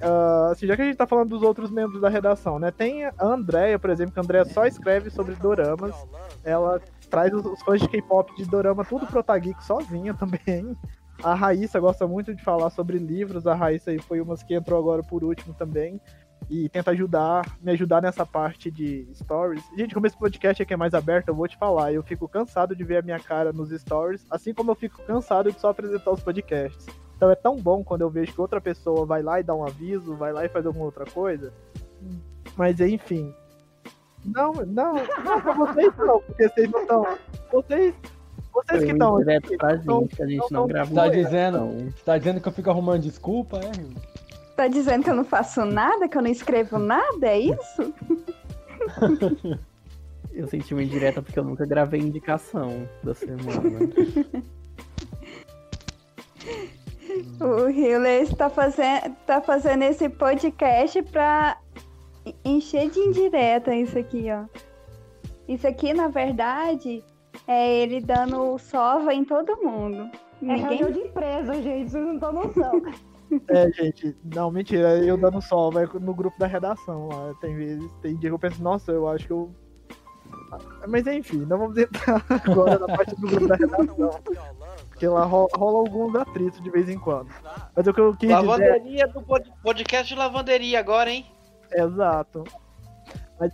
[0.00, 2.70] Ah, assim, já que a gente tá falando dos outros membros da redação, né?
[2.70, 5.94] Tem a Andrea, por exemplo, que a Andrea só escreve sobre doramas.
[6.44, 10.76] Ela traz os, os fãs de K-pop de dorama tudo pro Otageek sozinha também.
[11.22, 13.46] A Raíssa gosta muito de falar sobre livros.
[13.46, 16.00] A Raíssa aí foi uma que entrou agora por último também.
[16.48, 19.62] E tenta ajudar, me ajudar nessa parte de stories.
[19.76, 21.92] Gente, como esse podcast aqui é mais aberto, eu vou te falar.
[21.92, 25.52] Eu fico cansado de ver a minha cara nos stories, assim como eu fico cansado
[25.52, 26.86] de só apresentar os podcasts.
[27.18, 29.66] Então é tão bom quando eu vejo que outra pessoa vai lá e dá um
[29.66, 31.52] aviso, vai lá e faz alguma outra coisa.
[32.56, 33.34] Mas enfim.
[34.24, 37.18] Não, não, não pra vocês não, porque vocês não estão.
[37.50, 37.94] Vocês.
[38.52, 39.18] Vocês que estão.
[39.18, 40.94] direto pra gente, que a gente não- não gravou.
[40.94, 41.92] Tá dizendo, não.
[42.04, 43.72] tá dizendo que eu fico arrumando desculpa, é?
[44.54, 47.26] tá dizendo que eu não faço nada, que eu não escrevo nada?
[47.26, 47.94] É isso?
[50.32, 53.80] Eu senti uma indireta porque eu nunca gravei indicação da semana.
[57.40, 61.58] O Hiller está fazendo, tá fazendo esse podcast pra
[62.44, 64.44] encher de indireta isso aqui, ó.
[65.46, 67.02] Isso aqui, na verdade,
[67.46, 70.10] é ele dando sova em todo mundo.
[70.42, 72.82] É Ninguém reunião de empresa, gente, vocês não estão noção.
[73.48, 77.34] É, gente, não, mentira, eu dando sol, vai no grupo da redação lá.
[77.42, 79.54] Tem vezes, tem dia que eu penso, nossa, eu acho que eu.
[80.88, 84.10] Mas enfim, não vamos entrar agora na parte do grupo da redação.
[84.98, 87.28] Porque lá rola, rola alguns atritos de vez em quando.
[87.76, 88.34] Mas o que eu quis dizer.
[88.42, 91.24] Lavanderia do pod- podcast de lavanderia agora, hein?
[91.72, 92.42] Exato.
[93.38, 93.52] Mas...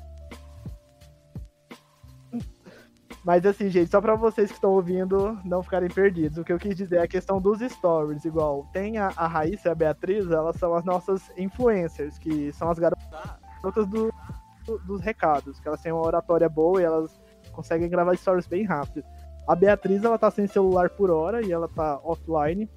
[3.22, 6.58] Mas assim, gente, só pra vocês que estão ouvindo não ficarem perdidos, o que eu
[6.58, 8.66] quis dizer é a questão dos stories, igual.
[8.72, 12.78] Tem a, a Raíssa e a Beatriz, elas são as nossas influencers, que são as
[12.78, 14.10] garotas do-
[14.64, 17.20] do- dos recados, que elas têm uma oratória boa e elas
[17.52, 19.04] conseguem gravar stories bem rápido.
[19.46, 22.68] A Beatriz, ela tá sem celular por hora e ela tá offline.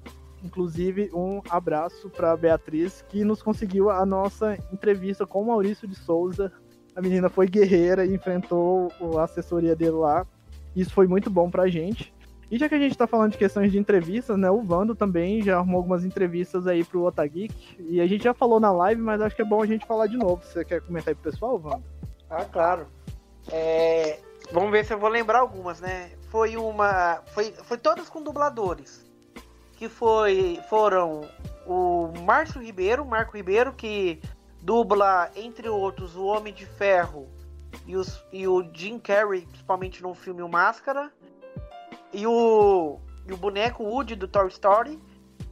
[0.44, 5.94] Inclusive, um abraço pra Beatriz, que nos conseguiu a nossa entrevista com o Maurício de
[5.94, 6.52] Souza.
[6.94, 10.26] A menina foi guerreira e enfrentou a assessoria dele lá.
[10.76, 12.14] Isso foi muito bom pra gente.
[12.50, 14.50] E já que a gente tá falando de questões de entrevistas, né?
[14.50, 17.76] O Vando também já arrumou algumas entrevistas aí pro Otageek.
[17.78, 20.06] E a gente já falou na live, mas acho que é bom a gente falar
[20.06, 20.42] de novo.
[20.42, 21.84] Você quer comentar aí pro pessoal, Vando?
[22.30, 22.86] Ah, claro.
[23.50, 24.18] É,
[24.50, 26.10] Vamos ver se eu vou lembrar algumas, né?
[26.28, 27.22] Foi uma.
[27.32, 29.04] Foi, foi todas com dubladores.
[29.76, 30.60] Que foi.
[30.68, 31.28] Foram
[31.66, 34.20] o Márcio Ribeiro, Marco Ribeiro, que
[34.60, 37.28] dubla, entre outros, o Homem de Ferro
[37.86, 41.12] e, os, e o Jim Carrey, principalmente no filme O Máscara.
[42.12, 44.98] E o, e o boneco Woody do Toy Story.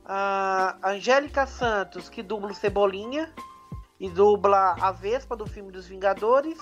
[0.05, 3.33] A Angélica Santos, que dubla o Cebolinha
[3.99, 6.59] e dubla a Vespa do filme dos Vingadores.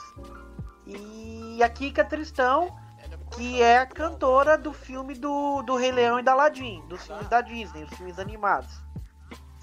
[0.86, 2.74] E a Kika Tristão,
[3.34, 7.28] que é a cantora do filme do, do Rei Leão e da Aladdin, dos filmes
[7.28, 8.72] da Disney, os filmes animados.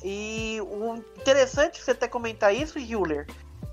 [0.04, 3.28] E o interessante você até comentar isso, Hewler,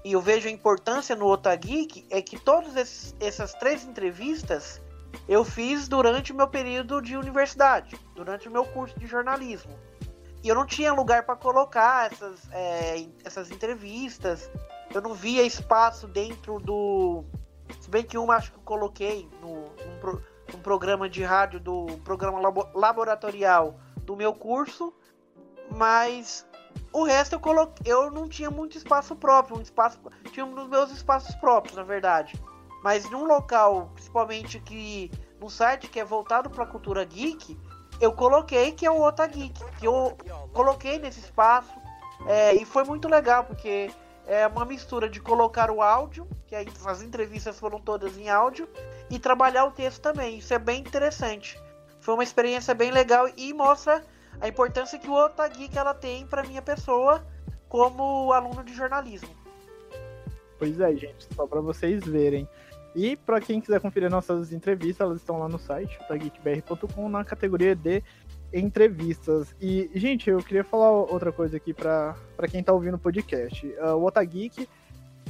[0.04, 4.80] e eu vejo a importância no Otageek, é que todas essas três entrevistas
[5.28, 9.72] eu fiz durante o meu período de universidade, durante o meu curso de jornalismo.
[10.42, 14.50] E eu não tinha lugar para colocar essas, é, essas entrevistas,
[14.94, 17.24] eu não via espaço dentro do.
[17.80, 20.22] Se bem que uma acho que eu coloquei no, num, pro-
[20.62, 24.92] programa de rádio do programa labo- laboratorial do meu curso,
[25.70, 26.46] mas
[26.92, 27.92] o resto eu coloquei.
[27.92, 29.98] Eu não tinha muito espaço próprio, um espaço.
[30.32, 32.40] Tinha um dos meus espaços próprios, na verdade.
[32.82, 35.10] Mas num local, principalmente que.
[35.40, 37.58] num site que é voltado para cultura geek,
[38.00, 40.16] eu coloquei que é o Otageek, que eu
[40.52, 41.72] coloquei nesse espaço.
[42.26, 43.90] é, e foi muito legal, porque
[44.28, 48.68] é uma mistura de colocar o áudio, que as entrevistas foram todas em áudio,
[49.10, 50.38] e trabalhar o texto também.
[50.38, 51.58] Isso é bem interessante.
[51.98, 54.04] Foi uma experiência bem legal e mostra
[54.38, 57.26] a importância que o Otageek ela tem para minha pessoa
[57.68, 59.34] como aluno de jornalismo.
[60.58, 62.46] Pois é, gente, só pra vocês verem.
[62.94, 67.74] E pra quem quiser conferir nossas entrevistas, elas estão lá no site, otageekbr.com, na categoria
[67.74, 68.02] de
[68.52, 69.54] entrevistas.
[69.60, 72.16] E, gente, eu queria falar outra coisa aqui pra
[72.50, 73.74] quem tá ouvindo o podcast.
[73.80, 74.68] Ah, o Otageek,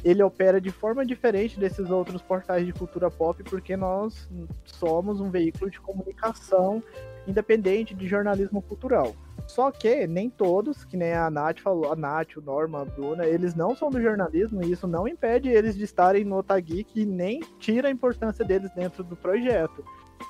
[0.05, 4.29] ele opera de forma diferente desses outros portais de cultura pop, porque nós
[4.65, 6.83] somos um veículo de comunicação
[7.27, 9.15] independente de jornalismo cultural.
[9.47, 13.25] Só que nem todos, que nem a Nath falou, a Nath, o Norma, a Bruna,
[13.27, 17.07] eles não são do jornalismo e isso não impede eles de estarem no Otageek e
[17.07, 19.83] nem tira a importância deles dentro do projeto.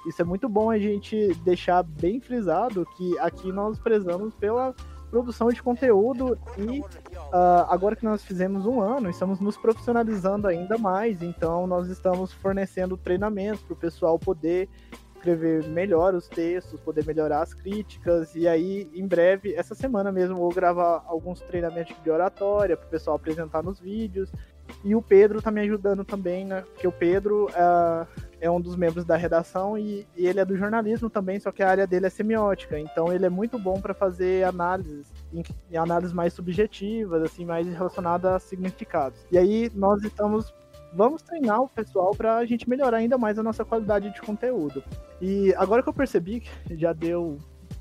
[0.06, 4.74] Isso é muito bom a gente deixar bem frisado que aqui nós prezamos pela
[5.10, 6.82] produção de conteúdo e
[7.32, 12.32] ah, agora que nós fizemos um ano, estamos nos profissionalizando ainda mais, então nós estamos
[12.32, 14.68] fornecendo treinamentos para o pessoal poder
[15.18, 20.36] escrever melhor os textos, poder melhorar as críticas, e aí, em breve, essa semana mesmo,
[20.36, 24.30] vou gravar alguns treinamentos de oratória para o pessoal apresentar nos vídeos,
[24.84, 28.06] e o Pedro tá me ajudando também, né, porque o Pedro ah,
[28.40, 31.62] é um dos membros da redação e, e ele é do jornalismo também, só que
[31.62, 35.76] a área dele é semiótica, então ele é muito bom para fazer análises, em, em
[35.76, 39.18] análises mais subjetivas, assim, mais relacionadas a significados.
[39.30, 40.54] E aí, nós estamos
[40.92, 44.82] vamos treinar o pessoal para a gente melhorar ainda mais a nossa qualidade de conteúdo.
[45.20, 47.38] E agora que eu percebi que já deu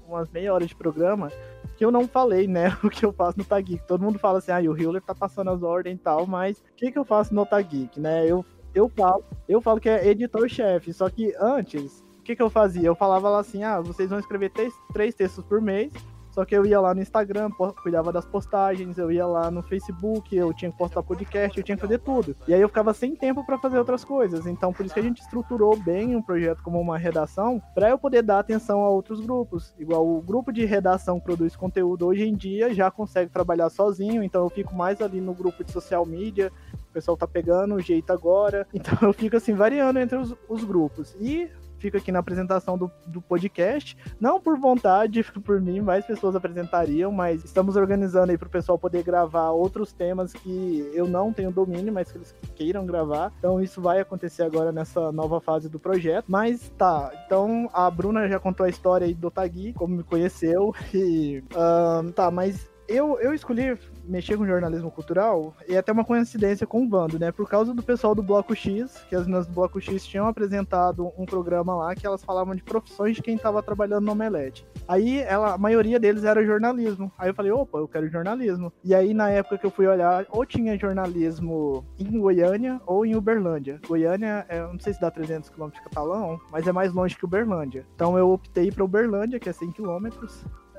[0.08, 1.32] umas meia hora de programa,
[1.76, 3.86] que eu não falei, né, o que eu faço no Tageek.
[3.88, 6.76] Todo mundo fala assim, ah, o Hewler tá passando as ordens e tal, mas o
[6.76, 8.26] que, que eu faço no Tageek, né?
[8.26, 12.50] Eu, eu, falo, eu falo que é editor-chefe, só que antes, o que, que eu
[12.50, 12.88] fazia?
[12.88, 15.91] Eu falava lá assim, ah, vocês vão escrever três, três textos por mês,
[16.38, 17.50] Só que eu ia lá no Instagram,
[17.82, 21.76] cuidava das postagens, eu ia lá no Facebook, eu tinha que postar podcast, eu tinha
[21.76, 22.36] que fazer tudo.
[22.47, 24.45] E aí eu ficava sem tempo para fazer outras coisas.
[24.45, 27.97] Então por isso que a gente estruturou bem um projeto como uma redação, para eu
[27.97, 29.73] poder dar atenção a outros grupos.
[29.80, 34.43] Igual o grupo de redação produz conteúdo hoje em dia já consegue trabalhar sozinho, então
[34.43, 36.52] eu fico mais ali no grupo de social media,
[36.88, 38.67] o pessoal tá pegando o jeito agora.
[38.71, 41.15] Então eu fico assim variando entre os, os grupos.
[41.19, 43.97] E fico aqui na apresentação do, do podcast.
[44.19, 48.77] Não por vontade, por mim, mais pessoas apresentariam, mas estamos organizando aí para o pessoal
[48.77, 53.31] poder gravar outros temas que eu não tenho domínio, mas que eles queiram gravar.
[53.37, 56.25] Então isso vai acontecer agora nessa nova fase do projeto.
[56.27, 60.73] Mas tá, então a Bruna já contou a história aí do Tagui, como me conheceu.
[60.97, 66.06] E uh, tá, mas eu, eu escolhi mexer com jornalismo cultural e é até uma
[66.06, 67.32] coincidência com o Vando, né?
[67.32, 71.12] Por causa do pessoal do Bloco X, que as meninas do Bloco X tinham apresentado
[71.17, 74.65] um programa lá que elas falavam de profissões de quem estava trabalhando no Omelete.
[74.88, 77.12] Aí ela, a maioria deles era jornalismo.
[77.17, 78.71] Aí eu falei, opa, eu quero jornalismo.
[78.84, 83.15] E aí na época que eu fui olhar, ou tinha jornalismo em Goiânia ou em
[83.15, 83.82] Uberlândia.
[83.86, 87.26] Goiânia, é, não sei se dá 300 km de Catalão, mas é mais longe que
[87.26, 87.86] Uberlândia.
[87.95, 90.08] Então eu optei para Uberlândia, que é 100 km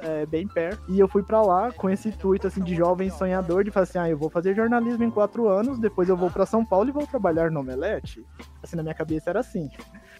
[0.00, 0.82] é, bem perto.
[0.88, 3.98] E eu fui para lá com esse intuito assim de jovem sonhador de falar assim,
[3.98, 6.92] ah, eu vou fazer jornalismo em quatro anos, depois eu vou para São Paulo e
[6.92, 8.24] vou trabalhar no Omelete.
[8.62, 9.70] Assim, na minha cabeça era assim.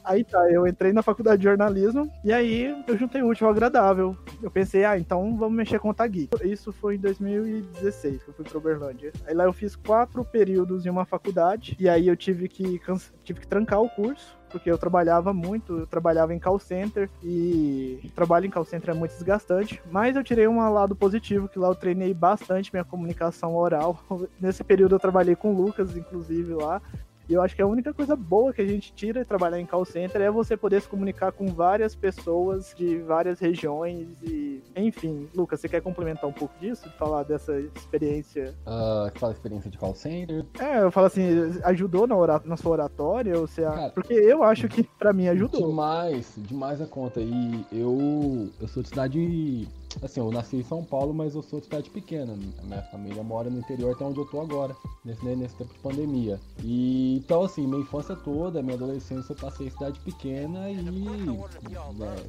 [0.05, 3.53] Aí tá, eu entrei na faculdade de jornalismo e aí eu juntei o útil ao
[3.53, 4.17] agradável.
[4.43, 6.29] Eu pensei, ah, então vamos mexer com o Tagui.
[6.43, 9.13] Isso foi em 2016 que eu fui pra Uberlândia.
[9.27, 12.81] Aí lá eu fiz quatro períodos em uma faculdade e aí eu tive que,
[13.23, 18.11] tive que trancar o curso porque eu trabalhava muito, eu trabalhava em call center e
[18.15, 21.69] trabalho em call center é muito desgastante, mas eu tirei um lado positivo, que lá
[21.69, 24.03] eu treinei bastante minha comunicação oral.
[24.41, 26.83] Nesse período eu trabalhei com o Lucas, inclusive, lá,
[27.29, 29.67] e eu acho que a única coisa boa que a gente tira de trabalhar em
[29.67, 35.29] call center é você poder se comunicar com várias pessoas de várias regiões e, enfim.
[35.35, 36.89] Lucas, você quer complementar um pouco disso?
[36.99, 38.55] Falar dessa experiência?
[38.67, 40.45] Uh, fala experiência de call center?
[40.59, 41.23] É, eu falo assim,
[41.65, 43.39] ajudou na, na sua oratória?
[43.39, 43.63] Ou você...
[43.63, 45.69] Cara, Porque eu acho que para mim ajudou.
[45.69, 47.21] Demais, demais a conta.
[47.21, 49.69] E eu, eu sou de cidade
[50.03, 52.37] Assim, eu nasci em São Paulo, mas eu sou de cidade pequena.
[52.63, 55.81] Minha família mora no interior até onde eu tô agora, nesse, né, nesse tempo de
[55.81, 56.41] pandemia.
[56.63, 60.93] E então, assim, minha infância toda, minha adolescência, eu passei em cidade pequena e né,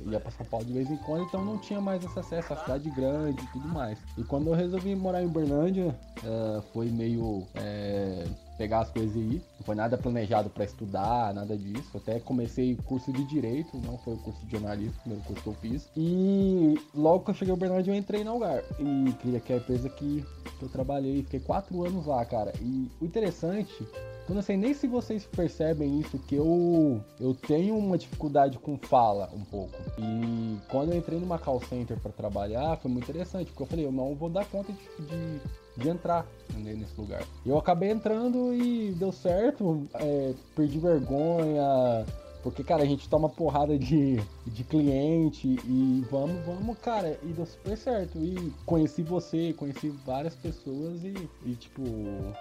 [0.06, 2.58] ia pra São Paulo de vez em quando, então não tinha mais esse acesso à
[2.58, 4.00] cidade grande e tudo mais.
[4.17, 7.43] E quando eu resolvi morar em Uberlândia, uh, foi meio.
[7.56, 8.26] É,
[8.60, 9.41] pegar as coisas e ir.
[9.58, 11.95] Não foi nada planejado para estudar, nada disso.
[11.95, 15.54] Até comecei curso de direito, não foi o curso de jornalismo, o curso que eu
[15.54, 15.89] fiz.
[15.95, 18.62] E logo que eu cheguei ao Bernardo, eu entrei na Algar.
[18.78, 20.26] E queria que a empresa que,
[20.60, 22.52] que eu trabalhei, fiquei quatro anos lá, cara.
[22.62, 23.88] E o interessante
[24.28, 28.78] eu não sei nem se vocês percebem isso, que eu, eu tenho uma dificuldade com
[28.78, 29.76] fala um pouco.
[29.98, 33.86] E quando eu entrei numa call center para trabalhar, foi muito interessante, porque eu falei,
[33.86, 35.41] eu não vou dar conta de, de
[35.80, 37.24] de entrar nesse lugar.
[37.46, 42.06] Eu acabei entrando e deu certo, é, perdi vergonha,
[42.42, 47.46] porque, cara, a gente toma porrada de, de cliente e vamos, vamos, cara, e deu
[47.46, 48.18] super certo.
[48.18, 51.13] E conheci você, conheci várias pessoas e,
[51.46, 51.84] e tipo,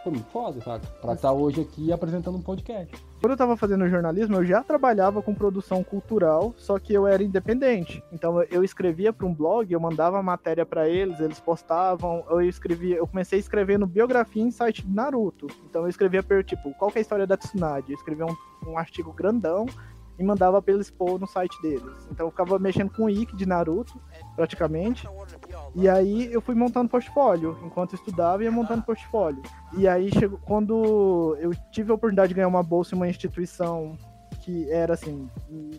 [0.04, 0.86] foi muito foda, sabe?
[1.00, 2.94] Pra estar hoje aqui apresentando um podcast.
[3.20, 7.20] Quando eu tava fazendo jornalismo, eu já trabalhava com produção cultural, só que eu era
[7.20, 8.02] independente.
[8.12, 12.96] Então eu escrevia para um blog, eu mandava matéria para eles, eles postavam, eu escrevia,
[12.96, 15.48] eu comecei escrevendo biografia em site de Naruto.
[15.68, 17.90] Então eu escrevia tipo, qual é a história da Tsunade?
[17.90, 19.66] Eu escrevia um, um artigo grandão
[20.18, 22.08] e mandava pra eles pôr no site deles.
[22.10, 24.00] Então eu ficava mexendo com o Ikki de Naruto,
[24.34, 25.08] praticamente.
[25.74, 27.56] E aí eu fui montando portfólio.
[27.64, 29.42] Enquanto estudava, ia montando portfólio.
[29.76, 33.96] E aí chegou quando eu tive a oportunidade de ganhar uma bolsa em uma instituição
[34.48, 35.28] que era assim,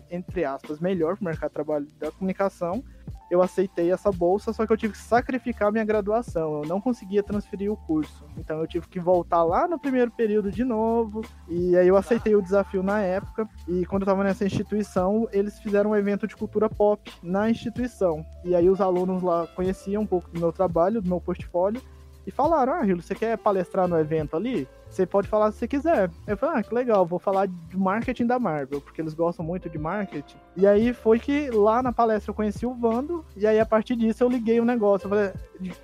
[0.08, 2.84] entre aspas, melhor para o mercado de trabalho da comunicação
[3.30, 6.62] eu aceitei essa bolsa, só que eu tive que sacrificar minha graduação.
[6.62, 8.26] Eu não conseguia transferir o curso.
[8.36, 11.22] Então eu tive que voltar lá no primeiro período de novo.
[11.48, 13.48] E aí eu aceitei o desafio na época.
[13.68, 18.26] E quando eu estava nessa instituição, eles fizeram um evento de cultura pop na instituição.
[18.44, 21.80] E aí os alunos lá conheciam um pouco do meu trabalho, do meu portfólio.
[22.26, 24.66] E falaram: Ah, Gil, você quer palestrar no evento ali?
[24.90, 26.10] Você pode falar se você quiser.
[26.26, 29.70] Eu falei, ah, que legal, vou falar de marketing da Marvel, porque eles gostam muito
[29.70, 30.36] de marketing.
[30.56, 33.94] E aí foi que lá na palestra eu conheci o Vando, e aí a partir
[33.94, 35.06] disso eu liguei o um negócio.
[35.06, 35.32] Eu, falei,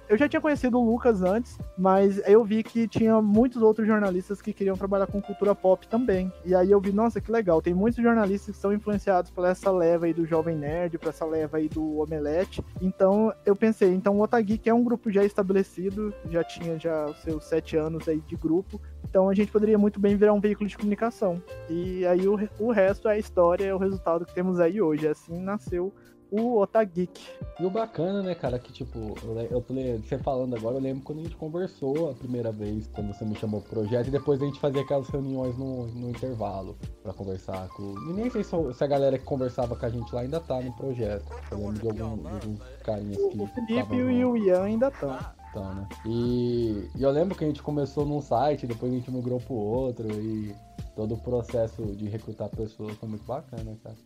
[0.08, 4.42] eu já tinha conhecido o Lucas antes, mas eu vi que tinha muitos outros jornalistas
[4.42, 6.32] que queriam trabalhar com cultura pop também.
[6.44, 9.70] E aí eu vi, nossa, que legal, tem muitos jornalistas que são influenciados por essa
[9.70, 12.62] leva aí do Jovem Nerd, por essa leva aí do Omelete.
[12.80, 17.44] Então eu pensei, então o Otageek é um grupo já estabelecido, já tinha já seus
[17.44, 18.80] sete anos aí de grupo.
[19.08, 21.42] Então a gente poderia muito bem virar um veículo de comunicação.
[21.70, 25.06] E aí o, o resto é a história, é o resultado que temos aí hoje.
[25.08, 25.92] Assim nasceu
[26.30, 27.20] o Otageek.
[27.58, 31.20] E o bacana, né, cara, que tipo, eu, eu você falando agora, eu lembro quando
[31.20, 34.44] a gente conversou a primeira vez, quando você me chamou pro projeto, e depois a
[34.44, 37.94] gente fazia aquelas reuniões no, no intervalo pra conversar com.
[38.10, 40.60] E nem sei se, se a galera que conversava com a gente lá ainda tá
[40.60, 41.24] no projeto.
[41.50, 43.40] Eu lembro de, algum, de alguns carinhas que.
[43.40, 45.16] O Felipe e o Ian ainda estão.
[45.56, 45.88] Então, né?
[46.04, 49.54] E, e eu lembro que a gente começou num site, depois a gente migrou pro
[49.54, 50.54] outro, e
[50.94, 53.96] todo o processo de recrutar pessoas foi muito bacana, cara.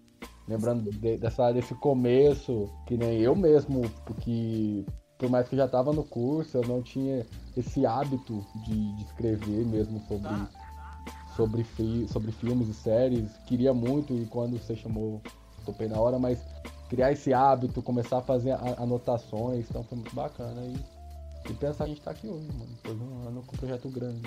[0.46, 4.84] Lembrando de- dessa, desse começo, que nem eu mesmo, porque
[5.18, 7.26] por mais que eu já tava no curso, eu não tinha
[7.56, 10.30] esse hábito de, de escrever mesmo sobre,
[11.36, 13.28] sobre, fi- sobre filmes e séries.
[13.46, 15.20] Queria muito, e quando você chamou,
[15.66, 16.38] topei na hora, mas
[16.88, 20.62] criar esse hábito, começar a fazer anotações, então foi muito bacana.
[20.62, 20.99] E,
[21.48, 22.78] e pensar que a gente tá aqui hoje, mano.
[22.82, 24.22] De um ano com um projeto grande.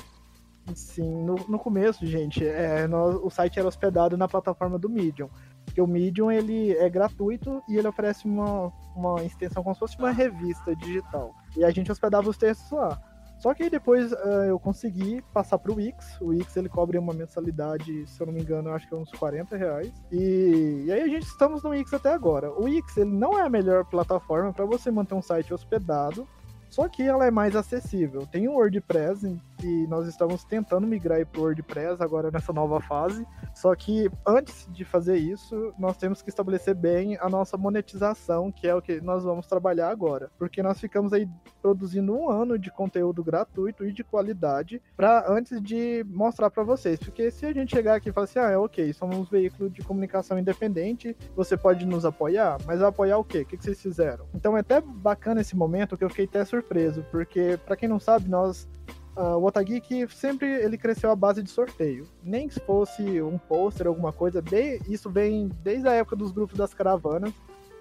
[0.73, 5.29] Sim, no, no começo, gente, é, o site era hospedado na plataforma do Medium.
[5.65, 9.97] Porque o Medium ele é gratuito e ele oferece uma, uma extensão como se fosse
[9.97, 11.33] uma revista digital.
[11.57, 12.99] E a gente hospedava os textos lá.
[13.39, 16.19] Só que depois ah, eu consegui passar pro Wix.
[16.21, 19.11] O Wix ele cobre uma mensalidade, se eu não me engano, acho que é uns
[19.11, 19.91] 40 reais.
[20.09, 22.51] E, e aí a gente estamos no Wix até agora.
[22.51, 26.25] O Wix ele não é a melhor plataforma para você manter um site hospedado.
[26.73, 28.25] Só que ela é mais acessível.
[28.25, 33.25] Tem o WordPress e nós estamos tentando migrar para o WordPress agora nessa nova fase.
[33.53, 38.67] Só que antes de fazer isso, nós temos que estabelecer bem a nossa monetização, que
[38.67, 40.29] é o que nós vamos trabalhar agora.
[40.37, 41.27] Porque nós ficamos aí
[41.61, 46.99] produzindo um ano de conteúdo gratuito e de qualidade para antes de mostrar para vocês.
[46.99, 49.69] Porque se a gente chegar aqui e falar assim, ah, é ok, somos um veículo
[49.69, 53.39] de comunicação independente, você pode nos apoiar, mas apoiar o quê?
[53.41, 54.25] O que vocês fizeram?
[54.33, 57.99] Então é até bacana esse momento que eu fiquei até surpreso, porque para quem não
[57.99, 58.67] sabe, nós
[59.15, 62.05] ah, o Otageek sempre ele cresceu à base de sorteio.
[62.23, 64.41] Nem que fosse um pôster, alguma coisa.
[64.41, 67.31] de- isso vem desde a época dos grupos das caravanas.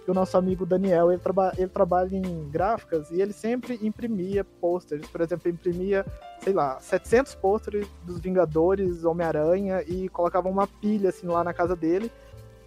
[0.04, 4.42] Que o nosso amigo Daniel ele, traba- ele trabalha em gráficas e ele sempre imprimia
[4.42, 5.06] pôsteres.
[5.06, 6.04] Por exemplo, imprimia,
[6.40, 11.76] sei lá, 700 pôsteres dos Vingadores, Homem-Aranha e colocava uma pilha assim lá na casa
[11.76, 12.10] dele.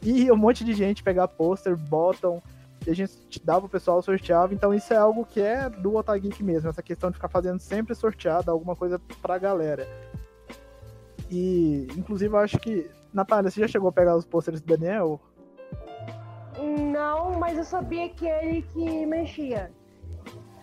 [0.01, 2.41] E um monte de gente pegar pôster, botam
[2.90, 4.54] a gente dava o pessoal, sorteava.
[4.54, 7.96] Então isso é algo que é do Otageek mesmo, essa questão de ficar fazendo sempre
[7.96, 9.88] sorteado alguma coisa pra galera.
[11.30, 12.90] E, inclusive, eu acho que.
[13.14, 15.20] Natália, você já chegou a pegar os pôsteres do Daniel?
[16.92, 19.72] Não, mas eu sabia que ele que mexia.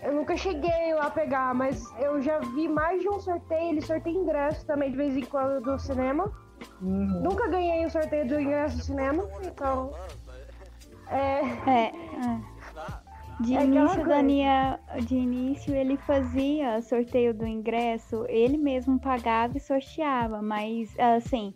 [0.03, 3.71] Eu nunca cheguei lá a pegar, mas eu já vi mais de um sorteio.
[3.71, 6.31] Ele sorteia ingresso também de vez em quando do cinema.
[6.81, 7.23] Uhum.
[7.23, 9.93] Nunca ganhei o sorteio do ingresso do cinema, então.
[11.13, 11.41] É.
[11.71, 12.53] É, é.
[13.41, 14.05] De É início.
[14.07, 21.53] Daniel, de início ele fazia sorteio do ingresso, ele mesmo pagava e sorteava, mas assim,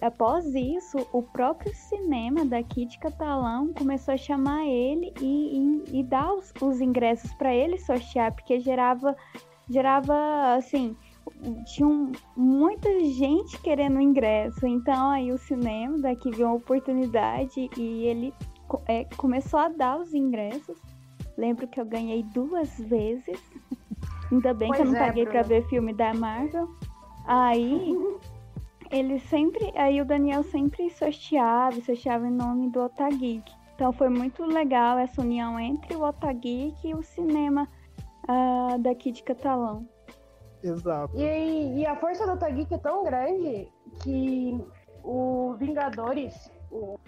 [0.00, 5.58] após isso, o próprio cinema daqui de Catalão começou a chamar ele e,
[5.92, 9.14] e, e dar os, os ingressos para ele sortear, porque gerava,
[9.68, 10.96] gerava assim,
[11.66, 18.04] tinha um- muita gente querendo ingresso, então aí o cinema daqui viu uma oportunidade e
[18.06, 18.32] ele
[18.86, 20.78] é, começou a dar os ingressos.
[21.36, 23.38] Lembro que eu ganhei duas vezes.
[24.30, 25.48] Ainda bem que eu Pois não é, paguei pra Bruna.
[25.48, 26.68] ver filme da Marvel.
[27.26, 27.96] Aí
[28.90, 29.72] ele sempre.
[29.76, 33.52] Aí o Daniel sempre sorteava, sorteava em nome do Otageek.
[33.74, 37.68] Então foi muito legal essa união entre o Otageek e o cinema
[38.28, 39.86] ah, daqui de Catalão.
[40.62, 41.14] Exato.
[41.16, 43.68] E, e a força do Otageek é tão grande
[44.02, 44.58] que
[45.02, 46.98] o Vingadores, o-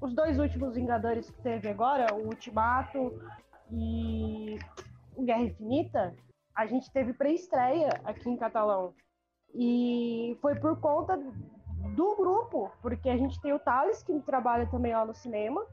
[0.00, 3.20] os dois últimos Vingadores que teve agora, o Ultimato
[3.70, 4.58] e
[5.16, 6.14] o Guerra Infinita,
[6.54, 8.94] a gente teve pré-estreia aqui em Catalão.
[9.54, 14.92] E foi por conta do grupo, porque a gente tem o Thales, que trabalha também
[14.92, 15.64] lá no cinema,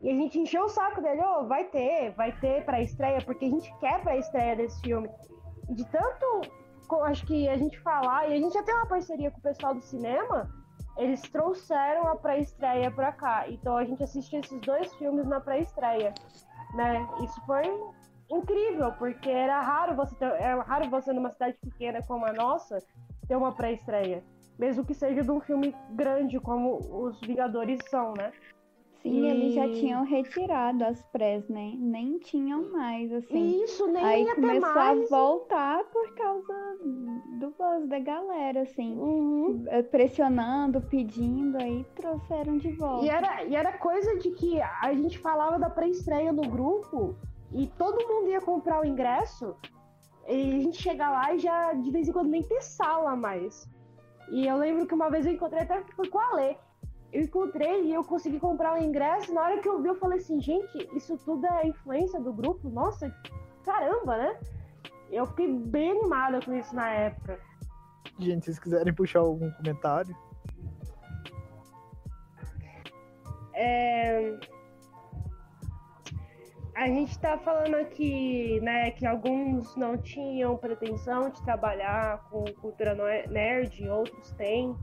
[0.00, 3.50] e a gente encheu o saco dele, ó, vai ter, vai ter pré-estreia, porque a
[3.50, 5.08] gente quer pré-estreia desse filme.
[5.70, 6.42] De tanto,
[7.02, 9.74] acho que a gente falar, e a gente já tem uma parceria com o pessoal
[9.74, 10.50] do cinema,
[10.96, 13.48] eles trouxeram a pré-estreia pra cá.
[13.48, 16.14] Então a gente assistiu esses dois filmes na pré-estreia,
[16.74, 17.06] né?
[17.22, 17.64] Isso foi
[18.30, 22.78] incrível, porque era raro você ter, era raro você numa cidade pequena como a nossa
[23.28, 24.22] ter uma pré-estreia,
[24.58, 28.32] mesmo que seja de um filme grande como os Vingadores são, né?
[29.10, 31.72] Sim, eles já E- tinham retirado as prés, né?
[31.78, 33.36] Nem tinham mais, assim.
[33.38, 35.12] E isso nem Aí começou mais.
[35.12, 36.78] a voltar por causa
[37.38, 38.96] do buzz da galera, assim.
[38.98, 39.64] Uhum.
[39.68, 43.04] Eh, Pressionando, pedindo, aí trouxeram de volta.
[43.04, 47.14] E era, e era coisa de que a gente falava da pré-estreia no grupo
[47.52, 49.54] e todo mundo ia comprar o ingresso
[50.28, 53.68] e a gente chega lá e já de vez em quando nem ter sala mais.
[54.32, 56.56] E eu lembro que uma vez eu encontrei até que foi com a Lê.
[57.12, 59.32] Eu encontrei e eu consegui comprar o ingresso.
[59.32, 62.68] Na hora que eu vi, eu falei assim, gente, isso tudo é influência do grupo?
[62.68, 63.14] Nossa,
[63.64, 64.40] caramba, né?
[65.10, 67.38] Eu fiquei bem animada com isso na época.
[68.18, 70.16] Gente, se vocês quiserem puxar algum comentário.
[73.54, 74.38] É...
[76.74, 82.94] A gente está falando aqui, né, que alguns não tinham pretensão de trabalhar com cultura
[83.28, 84.76] nerd, outros têm,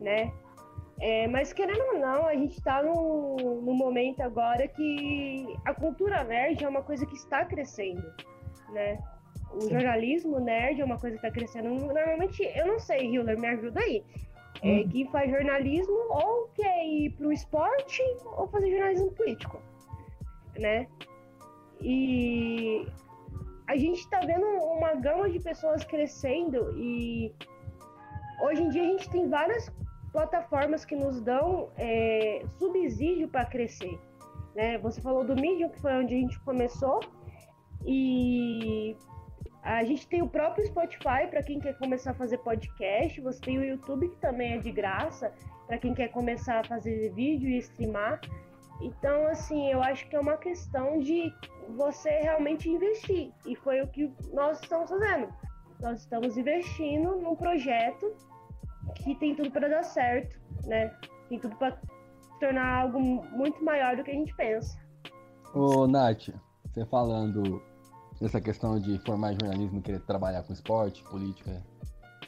[0.00, 0.32] né?
[1.00, 6.24] É, mas querendo ou não, a gente está num, num momento agora que a cultura
[6.24, 8.12] nerd é uma coisa que está crescendo,
[8.70, 8.98] né?
[9.52, 9.70] O Sim.
[9.70, 11.68] jornalismo nerd é uma coisa que está crescendo.
[11.70, 14.02] Normalmente, eu não sei, Hiller, me ajuda aí.
[14.62, 14.88] É, hum.
[14.88, 19.62] quem faz jornalismo ou quer ir para o esporte ou fazer jornalismo político,
[20.58, 20.88] né?
[21.80, 22.84] E
[23.68, 27.32] a gente está vendo uma gama de pessoas crescendo e
[28.42, 29.70] hoje em dia a gente tem várias
[30.12, 33.98] plataformas que nos dão é, subsídio para crescer.
[34.54, 34.78] Né?
[34.78, 37.00] Você falou do Medium, que foi onde a gente começou,
[37.86, 38.96] e
[39.62, 43.58] a gente tem o próprio Spotify para quem quer começar a fazer podcast, você tem
[43.58, 45.32] o YouTube, que também é de graça,
[45.66, 48.20] para quem quer começar a fazer vídeo e streamar.
[48.80, 51.32] Então, assim, eu acho que é uma questão de
[51.76, 55.32] você realmente investir, e foi o que nós estamos fazendo.
[55.80, 58.12] Nós estamos investindo num projeto
[58.94, 60.94] que tem tudo para dar certo, né?
[61.28, 61.78] Tem tudo para
[62.40, 64.78] tornar algo muito maior do que a gente pensa.
[65.54, 66.28] Ô, Nath,
[66.64, 67.62] você falando
[68.20, 71.62] dessa questão de formar jornalismo, querer trabalhar com esporte, política,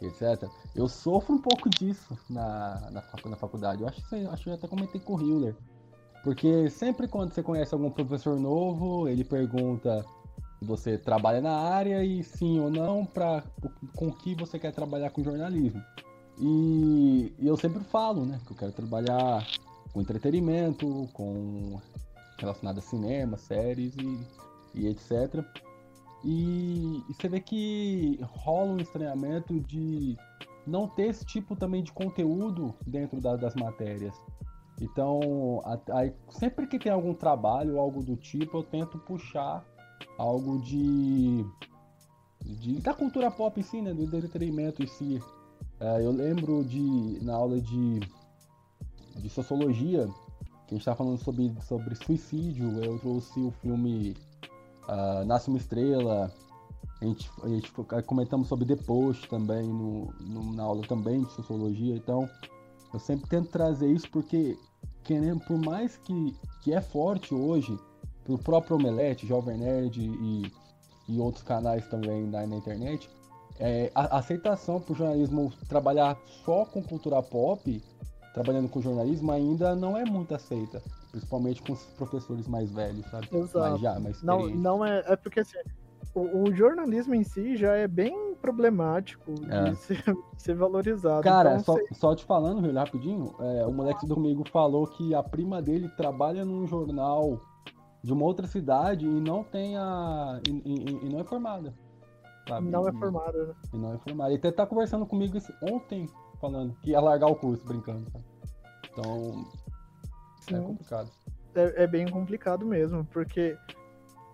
[0.01, 0.49] etc.
[0.75, 3.83] Eu sofro um pouco disso na, na, na faculdade.
[3.83, 4.01] Eu acho,
[4.31, 5.57] acho que eu até comentei com o Hiller.
[6.23, 10.05] Porque sempre quando você conhece algum professor novo, ele pergunta
[10.59, 13.43] se você trabalha na área e sim ou não para
[13.97, 15.83] com que você quer trabalhar com jornalismo.
[16.41, 19.47] E, e, eu sempre falo, né, que eu quero trabalhar
[19.93, 21.78] com entretenimento, com
[22.38, 24.18] relacionado a cinema, séries e,
[24.74, 25.45] e etc.
[26.24, 30.16] E, e, você vê que rola um estranhamento de
[30.66, 34.14] não ter esse tipo também de conteúdo dentro da, das matérias.
[34.80, 35.62] Então,
[35.93, 39.62] aí, sempre que tem algum trabalho ou algo do tipo, eu tento puxar
[40.16, 41.45] algo de,
[42.41, 45.22] de da cultura pop em si, né, do entretenimento em si.
[45.81, 48.01] É, eu lembro de, na aula de,
[49.16, 50.07] de sociologia,
[50.66, 54.14] que a gente estava falando sobre, sobre suicídio, eu trouxe o filme
[54.87, 56.31] uh, Nasce uma Estrela,
[57.01, 57.72] a gente, a gente
[58.07, 62.28] comentamos sobre Post também, no, no, na aula também de sociologia, então
[62.93, 64.59] eu sempre tento trazer isso porque,
[65.03, 67.78] querendo, por mais que, que é forte hoje,
[68.24, 70.53] pelo próprio Omelete, Jovem Nerd e,
[71.09, 73.09] e outros canais também na, na internet,
[73.61, 77.83] é, a, aceitação para o jornalismo trabalhar só com cultura pop,
[78.33, 80.83] trabalhando com jornalismo, ainda não é muito aceita.
[81.11, 83.29] Principalmente com os professores mais velhos, sabe?
[83.33, 83.59] Exato.
[83.59, 85.03] Mais já, mais não, não é.
[85.07, 85.59] É porque assim,
[86.15, 89.65] o, o, jornalismo em si já é bem problemático é.
[89.71, 90.03] de ser,
[90.37, 91.23] ser, valorizado.
[91.23, 91.87] Cara, então, só, sei...
[91.93, 95.89] só te falando, Rio, rapidinho, é, o moleque do comigo falou que a prima dele
[95.97, 97.41] trabalha num jornal
[98.03, 100.41] de uma outra cidade e não tem a.
[100.49, 101.75] e, e, e não é formada.
[102.51, 102.69] Sabe?
[102.69, 103.55] Não é formada, né?
[103.73, 104.31] E não é formada.
[104.31, 106.09] Ele até tá conversando comigo ontem,
[106.41, 108.11] falando que ia largar o curso, brincando.
[108.11, 108.25] Sabe?
[108.91, 109.47] Então,
[110.41, 110.57] é Sim.
[110.57, 111.11] é complicado.
[111.55, 113.57] É, é, bem complicado mesmo, porque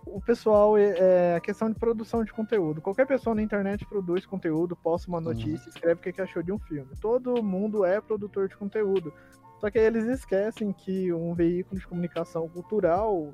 [0.05, 2.81] o pessoal é, é, a questão de produção de conteúdo.
[2.81, 5.73] Qualquer pessoa na internet produz conteúdo, posta uma notícia, uhum.
[5.75, 6.89] escreve o que achou de um filme.
[6.99, 9.13] Todo mundo é produtor de conteúdo.
[9.59, 13.31] Só que aí eles esquecem que um veículo de comunicação cultural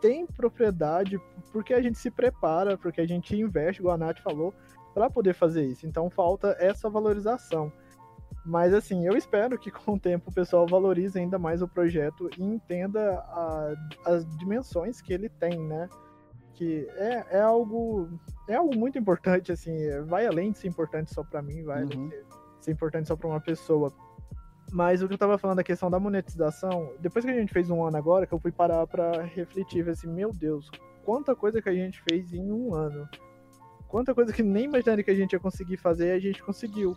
[0.00, 1.20] tem propriedade
[1.52, 4.54] porque a gente se prepara, porque a gente investe, igual a Nath falou,
[4.94, 5.86] para poder fazer isso.
[5.86, 7.72] Então falta essa valorização.
[8.44, 12.30] Mas assim, eu espero que com o tempo o pessoal valorize ainda mais o projeto
[12.38, 13.74] e entenda a,
[14.06, 15.88] as dimensões que ele tem, né?
[16.54, 18.08] Que é, é algo
[18.48, 19.76] é algo muito importante, assim,
[20.06, 22.08] vai além de ser importante só para mim, vai uhum.
[22.08, 22.26] ser,
[22.60, 23.92] ser importante só para uma pessoa.
[24.72, 27.68] Mas o que eu tava falando, a questão da monetização, depois que a gente fez
[27.70, 30.70] um ano agora, que eu fui parar pra refletir, assim, meu Deus,
[31.04, 33.08] quanta coisa que a gente fez em um ano.
[33.88, 36.96] Quanta coisa que nem imaginaria que a gente ia conseguir fazer, a gente conseguiu.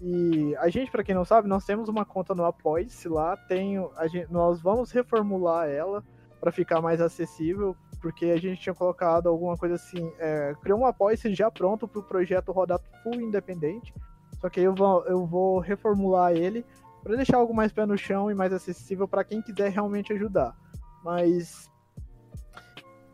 [0.00, 3.76] E a gente, para quem não sabe, nós temos uma conta no Apoia-se lá, tem,
[4.10, 6.02] gente, nós vamos reformular ela
[6.40, 10.86] para ficar mais acessível, porque a gente tinha colocado alguma coisa assim, é, criou um
[10.86, 13.94] Apoia-se já pronto para o projeto rodar full independente,
[14.40, 16.64] só que eu vou, eu vou reformular ele
[17.02, 20.54] para deixar algo mais pé no chão e mais acessível para quem quiser realmente ajudar.
[21.02, 21.70] Mas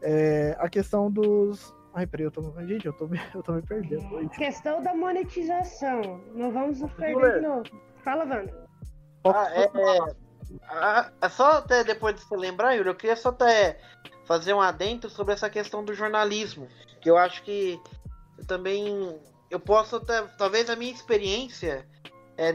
[0.03, 1.75] é, a questão dos.
[1.95, 2.43] Ai, peraí, eu tô.
[2.67, 3.19] Gente, eu tô, me...
[3.35, 4.29] eu tô me perdendo.
[4.31, 6.21] Questão da monetização.
[6.35, 7.65] Não vamos nos perder de novo.
[8.05, 8.69] Fala, Wanda.
[9.25, 10.15] Ah, é, é,
[10.69, 13.79] ah, é só até depois de você lembrar, Yuri, eu queria só até
[14.25, 16.69] fazer um adendo sobre essa questão do jornalismo.
[17.01, 17.81] Que eu acho que
[18.39, 19.19] eu também.
[19.51, 20.23] Eu posso até.
[20.37, 21.87] Talvez a minha experiência
[22.39, 22.53] é,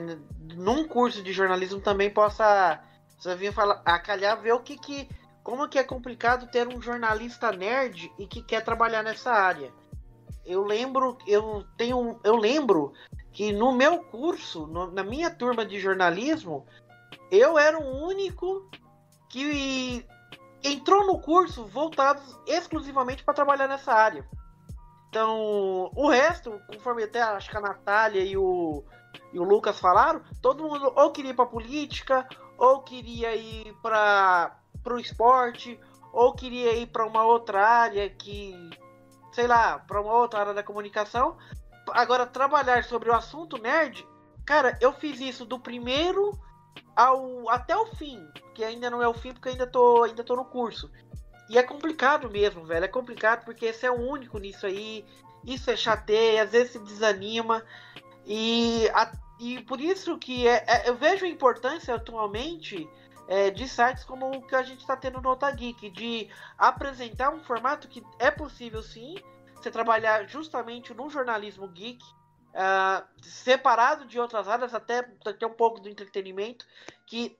[0.55, 2.81] num curso de jornalismo também possa.
[3.19, 5.09] Você vir falar, a calhar ver o que, que.
[5.43, 9.73] Como que é complicado ter um jornalista nerd e que quer trabalhar nessa área.
[10.45, 12.93] Eu lembro, eu tenho, eu lembro
[13.33, 16.65] que no meu curso, no, na minha turma de jornalismo,
[17.29, 18.69] eu era o único
[19.29, 20.05] que
[20.63, 24.25] entrou no curso voltado exclusivamente para trabalhar nessa área.
[25.09, 28.83] Então, o resto, conforme até acho que a Natália e o,
[29.31, 34.55] e o Lucas falaram, todo mundo ou queria ir para política, ou queria ir para
[34.85, 35.79] o esporte,
[36.11, 38.53] ou queria ir para uma outra área que,
[39.31, 41.37] sei lá, para uma outra área da comunicação.
[41.91, 44.07] Agora, trabalhar sobre o assunto nerd,
[44.45, 46.39] cara, eu fiz isso do primeiro
[46.95, 50.35] ao até o fim, que ainda não é o fim porque ainda tô ainda tô
[50.35, 50.89] no curso.
[51.49, 55.05] E é complicado mesmo, velho, é complicado porque esse é o único nisso aí.
[55.45, 57.61] Isso é chateia, às vezes se desanima
[58.25, 62.89] e a, e por isso que é, é, eu vejo a importância atualmente
[63.27, 67.43] é, de sites como o que a gente está tendo no Otageek, de apresentar um
[67.43, 69.15] formato que é possível sim,
[69.55, 72.03] você trabalhar justamente no jornalismo geek,
[72.53, 76.65] uh, separado de outras áreas, até, até um pouco do entretenimento,
[77.05, 77.37] que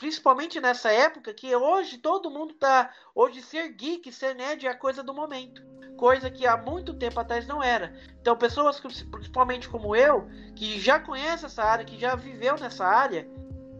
[0.00, 2.90] principalmente nessa época que hoje todo mundo tá.
[3.14, 5.62] Hoje ser geek, ser nerd é a coisa do momento.
[5.98, 7.92] Coisa que há muito tempo atrás não era.
[8.18, 10.26] Então, pessoas, principalmente como eu,
[10.56, 13.28] que já conhece essa área, que já viveu nessa área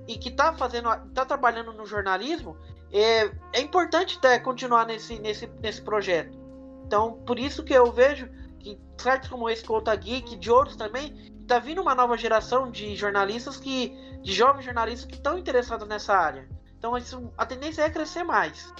[0.07, 2.55] e que tá fazendo, tá trabalhando no jornalismo,
[2.93, 6.39] é, é importante até continuar nesse, nesse, nesse projeto.
[6.85, 11.33] Então, por isso que eu vejo que sites como esse Conta Geek, de outros também,
[11.51, 13.93] tá vindo uma nova geração de jornalistas que.
[14.23, 16.49] de jovens jornalistas que estão interessados nessa área.
[16.79, 18.73] Então isso, a tendência é crescer mais.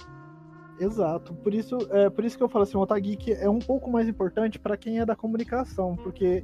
[0.79, 1.33] Exato.
[1.35, 4.07] Por isso, é, por isso que eu falo assim, o Otageek é um pouco mais
[4.07, 6.43] importante para quem é da comunicação, porque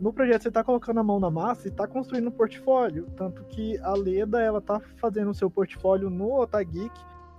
[0.00, 3.06] no projeto você está colocando a mão na massa e está construindo um portfólio.
[3.16, 6.92] Tanto que a Leda ela tá fazendo o seu portfólio no Otageek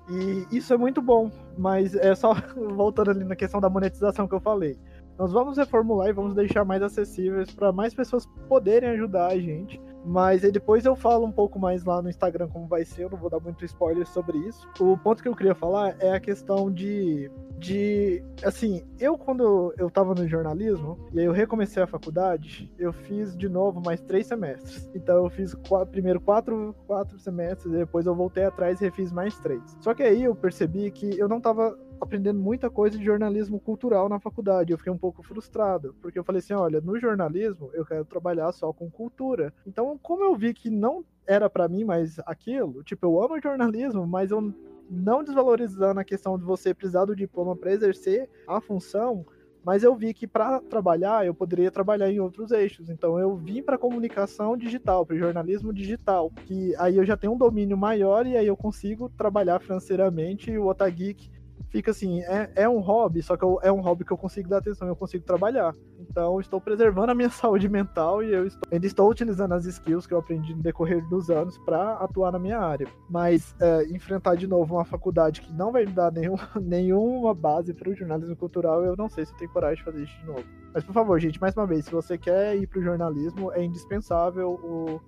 [0.10, 1.30] e isso é muito bom.
[1.58, 2.34] Mas é só
[2.76, 4.80] voltando ali na questão da monetização que eu falei.
[5.20, 9.78] Nós vamos reformular e vamos deixar mais acessíveis para mais pessoas poderem ajudar a gente.
[10.06, 13.10] Mas aí depois eu falo um pouco mais lá no Instagram como vai ser, eu
[13.10, 14.66] não vou dar muito spoiler sobre isso.
[14.80, 17.30] O ponto que eu queria falar é a questão de.
[17.58, 22.94] de assim, eu quando eu tava no jornalismo, e aí eu recomecei a faculdade, eu
[22.94, 24.90] fiz de novo mais três semestres.
[24.96, 29.38] Então eu fiz quatro, primeiro quatro, quatro semestres, depois eu voltei atrás e refiz mais
[29.40, 29.62] três.
[29.82, 34.10] Só que aí eu percebi que eu não tava aprendendo muita coisa de jornalismo cultural
[34.10, 34.72] na faculdade.
[34.72, 38.52] Eu fiquei um pouco frustrado, porque eu falei assim: olha, no jornalismo eu quero trabalhar
[38.52, 39.54] só com cultura.
[39.66, 44.08] Então, como eu vi que não era para mim mais aquilo, tipo, eu amo jornalismo,
[44.08, 44.54] mas eu
[44.90, 49.26] não desvalorizando a questão de você precisar do diploma para exercer a função,
[49.64, 52.90] mas eu vi que para trabalhar eu poderia trabalhar em outros eixos.
[52.90, 57.38] Então eu vim para comunicação digital, para jornalismo digital, que aí eu já tenho um
[57.38, 61.30] domínio maior e aí eu consigo trabalhar financeiramente o Otageek
[61.70, 64.50] fica assim, é, é um hobby, só que eu, é um hobby que eu consigo
[64.50, 65.76] dar atenção, eu consigo trabalhar.
[66.00, 70.08] Então, estou preservando a minha saúde mental e eu estou, ainda estou utilizando as skills
[70.08, 72.88] que eu aprendi no decorrer dos anos para atuar na minha área.
[73.10, 77.74] Mas é, enfrentar de novo uma faculdade que não vai me dar nenhum, nenhuma base
[77.74, 80.26] para o jornalismo cultural, eu não sei se eu tenho coragem de fazer isso de
[80.26, 80.44] novo.
[80.74, 83.64] Mas, por favor, gente, mais uma vez, se você quer ir para o jornalismo, é
[83.64, 85.02] indispensável o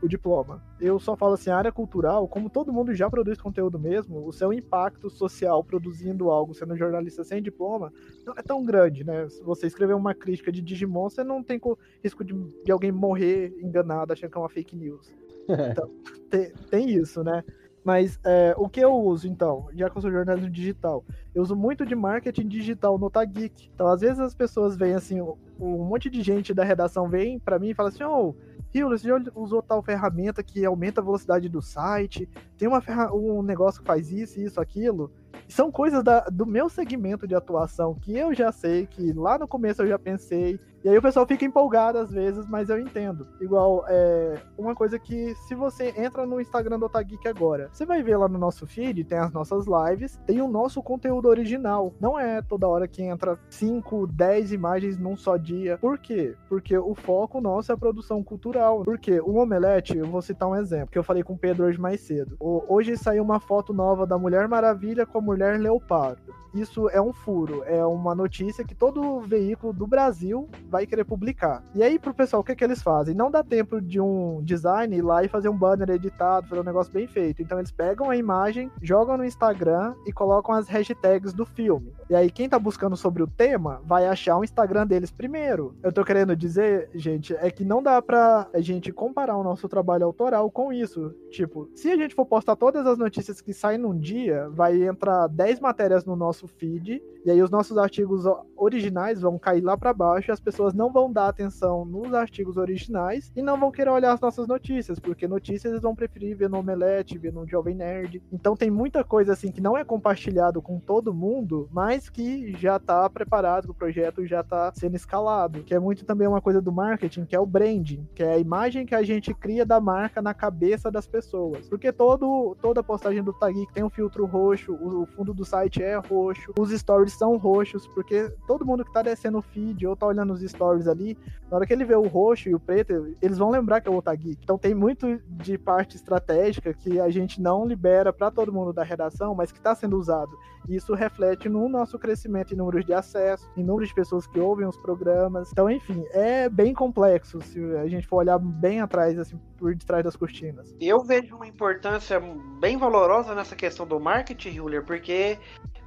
[0.00, 0.62] o diploma.
[0.80, 4.32] Eu só falo assim, a área cultural, como todo mundo já produz conteúdo mesmo, o
[4.32, 7.92] seu impacto social produzindo algo, sendo jornalista sem diploma,
[8.24, 9.28] não é tão grande, né?
[9.28, 11.60] Se você escrever uma crítica de Digimon, você não tem
[12.02, 12.34] risco de,
[12.64, 15.12] de alguém morrer enganado achando que é uma fake news.
[15.48, 15.90] Então,
[16.28, 17.42] tem, tem isso, né?
[17.82, 21.02] Mas é, o que eu uso, então, já que eu sou jornalismo digital,
[21.34, 23.70] eu uso muito de marketing digital no Tageek.
[23.74, 27.58] Então, às vezes as pessoas vêm assim, um monte de gente da redação vem para
[27.58, 28.34] mim e fala assim, oh,
[28.72, 32.28] Rio, você já usou tal ferramenta que aumenta a velocidade do site?
[32.56, 35.10] Tem uma um negócio que faz isso, isso, aquilo?
[35.48, 39.48] são coisas da, do meu segmento de atuação que eu já sei, que lá no
[39.48, 40.60] começo eu já pensei.
[40.84, 43.26] E aí o pessoal fica empolgado às vezes, mas eu entendo.
[43.40, 48.02] Igual, é, uma coisa que se você entra no Instagram do Otageek agora, você vai
[48.02, 51.92] ver lá no nosso feed, tem as nossas lives, tem o nosso conteúdo original.
[52.00, 55.78] Não é toda hora que entra 5, 10 imagens num só dia.
[55.78, 56.36] Por quê?
[56.48, 58.82] Porque o foco nosso é a produção cultural.
[58.82, 61.80] Porque o Omelete, eu vou citar um exemplo, que eu falei com o Pedro hoje
[61.80, 62.36] mais cedo.
[62.40, 66.38] Hoje saiu uma foto nova da Mulher Maravilha com a Mulher Leopardo.
[66.54, 71.62] Isso é um furo, é uma notícia que todo veículo do Brasil vai querer publicar.
[71.74, 73.14] E aí, pro pessoal, o que, que eles fazem?
[73.14, 76.64] Não dá tempo de um design ir lá e fazer um banner editado, fazer um
[76.64, 77.42] negócio bem feito.
[77.42, 81.92] Então eles pegam a imagem, jogam no Instagram e colocam as hashtags do filme.
[82.10, 85.74] E aí, quem tá buscando sobre o tema vai achar o Instagram deles primeiro.
[85.82, 89.68] Eu tô querendo dizer, gente, é que não dá pra a gente comparar o nosso
[89.68, 91.14] trabalho autoral com isso.
[91.30, 95.26] Tipo, se a gente for postar todas as notícias que saem num dia, vai entrar
[95.28, 98.24] 10 matérias no nosso feed, e aí os nossos artigos
[98.56, 102.56] originais vão cair lá para baixo e as pessoas não vão dar atenção nos artigos
[102.56, 106.48] originais e não vão querer olhar as nossas notícias, porque notícias eles vão preferir ver
[106.48, 108.22] no Omelete, ver no Jovem Nerd.
[108.32, 112.78] Então tem muita coisa assim que não é compartilhado com todo mundo, mas que já
[112.78, 116.72] tá preparado, o projeto já tá sendo escalado, que é muito também uma coisa do
[116.72, 120.20] marketing, que é o branding, que é a imagem que a gente cria da marca
[120.22, 121.68] na cabeça das pessoas.
[121.68, 125.96] Porque todo, toda postagem do Tagui tem um filtro roxo, o fundo do site é
[125.96, 130.06] roxo, os stories são roxos, porque todo mundo que tá descendo o feed ou tá
[130.06, 131.16] olhando os stories ali,
[131.50, 133.90] na hora que ele vê o roxo e o preto, eles vão lembrar que é
[133.90, 134.38] o Otagui.
[134.42, 138.82] Então tem muito de parte estratégica que a gente não libera para todo mundo da
[138.82, 140.30] redação, mas que está sendo usado.
[140.68, 144.66] Isso reflete no nosso crescimento em números de acesso, em número de pessoas que ouvem
[144.66, 145.50] os programas.
[145.50, 150.04] Então, enfim, é bem complexo se a gente for olhar bem atrás, assim, por detrás
[150.04, 150.74] das cortinas.
[150.80, 152.20] Eu vejo uma importância
[152.60, 155.38] bem valorosa nessa questão do marketing, Julia, porque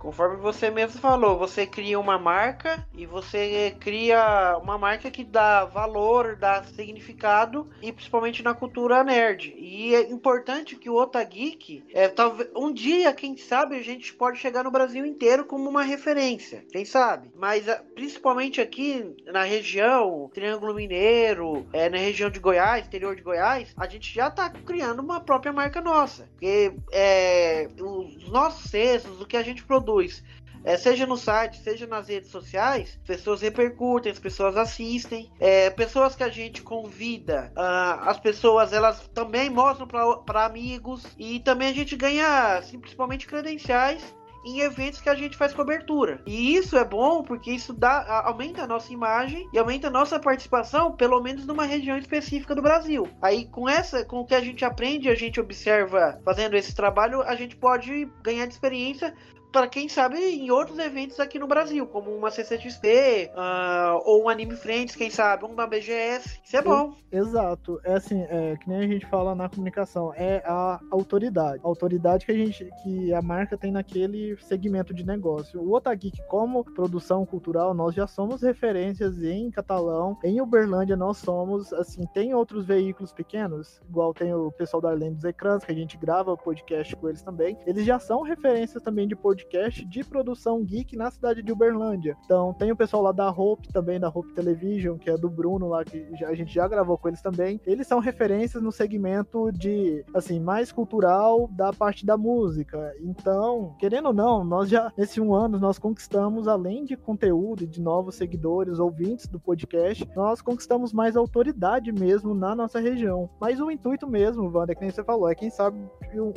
[0.01, 5.63] Conforme você mesmo falou, você cria uma marca e você cria uma marca que dá
[5.65, 9.53] valor, dá significado e principalmente na cultura nerd.
[9.55, 14.39] E é importante que o Otageek, é, talvez um dia, quem sabe, a gente pode
[14.39, 17.29] chegar no Brasil inteiro como uma referência, quem sabe?
[17.35, 23.21] Mas ah, principalmente aqui na região, Triângulo Mineiro, é, na região de Goiás, interior de
[23.21, 26.27] Goiás, a gente já está criando uma própria marca nossa.
[26.31, 30.23] Porque é, os nossos cestos, o que a gente produz produz,
[30.63, 36.15] é, seja no site, seja nas redes sociais, pessoas repercutem, as pessoas assistem, é, pessoas
[36.15, 41.73] que a gente convida, uh, as pessoas elas também mostram para amigos e também a
[41.73, 44.03] gente ganha assim, principalmente credenciais
[44.43, 46.21] em eventos que a gente faz cobertura.
[46.25, 50.19] E isso é bom porque isso dá, aumenta a nossa imagem e aumenta a nossa
[50.19, 53.07] participação, pelo menos numa região específica do Brasil.
[53.21, 57.21] Aí com essa, com o que a gente aprende, a gente observa fazendo esse trabalho,
[57.21, 59.13] a gente pode ganhar de experiência
[59.51, 64.23] para quem sabe em outros eventos aqui no Brasil, como uma CCXP, uh, ah, ou
[64.23, 66.39] um Anime Friends, quem sabe, um da BGS.
[66.43, 66.95] Isso é bom.
[67.11, 67.79] Exato.
[67.83, 71.61] É assim, é, que nem a gente fala na comunicação, é a autoridade.
[71.63, 75.61] A autoridade que a gente, que a marca tem naquele segmento de negócio.
[75.61, 80.17] O Otageek, como produção cultural, nós já somos referências em catalão.
[80.23, 85.15] Em Uberlândia, nós somos, assim, tem outros veículos pequenos, igual tem o pessoal da Arlene
[85.15, 87.57] dos Ecrãs, que a gente grava podcast com eles também.
[87.65, 92.15] Eles já são referências também de podcast podcast de produção geek na cidade de Uberlândia.
[92.25, 95.67] Então tem o pessoal lá da Hope também, da Hope Television, que é do Bruno
[95.67, 97.59] lá, que a gente já gravou com eles também.
[97.65, 102.93] Eles são referências no segmento de, assim, mais cultural da parte da música.
[103.01, 107.67] Então, querendo ou não, nós já, nesse um ano, nós conquistamos, além de conteúdo e
[107.67, 113.29] de novos seguidores, ouvintes do podcast, nós conquistamos mais autoridade mesmo na nossa região.
[113.39, 115.79] Mas o intuito mesmo, Wanda, é que nem você falou, é quem sabe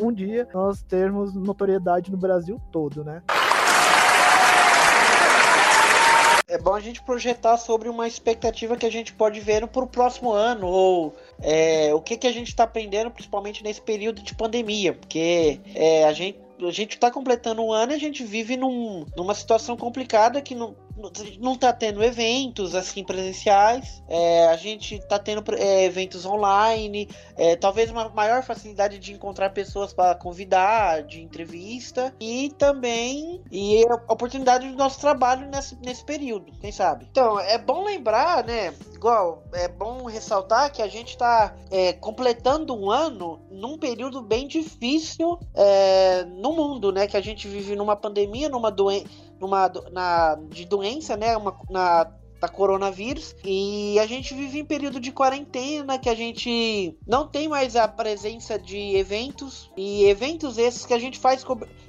[0.01, 3.22] um dia nós termos notoriedade no Brasil todo né?
[6.47, 9.86] É bom a gente projetar sobre uma expectativa que a gente pode ver para o
[9.86, 14.34] próximo ano, ou é, o que, que a gente está aprendendo, principalmente nesse período de
[14.34, 18.57] pandemia, porque é, a gente a gente está completando um ano e a gente vive
[18.57, 20.74] num, numa situação complicada que não,
[21.40, 27.57] não tá tendo eventos assim presenciais, é, a gente tá tendo é, eventos online, é,
[27.57, 34.12] talvez uma maior facilidade de encontrar pessoas para convidar, de entrevista e também e a
[34.12, 37.09] oportunidade do nosso trabalho nesse, nesse período, quem sabe.
[37.11, 38.74] Então é bom lembrar, né?
[38.95, 44.47] Igual é bom ressaltar que a gente está é, completando um ano num período bem
[44.47, 47.07] difícil é, no mundo, né?
[47.07, 51.37] Que a gente vive numa pandemia, numa doença numa na, de doença, né?
[51.37, 52.12] Uma, na
[52.45, 57.49] da coronavírus e a gente vive em período de quarentena que a gente não tem
[57.49, 61.42] mais a presença de eventos e eventos esses que a gente faz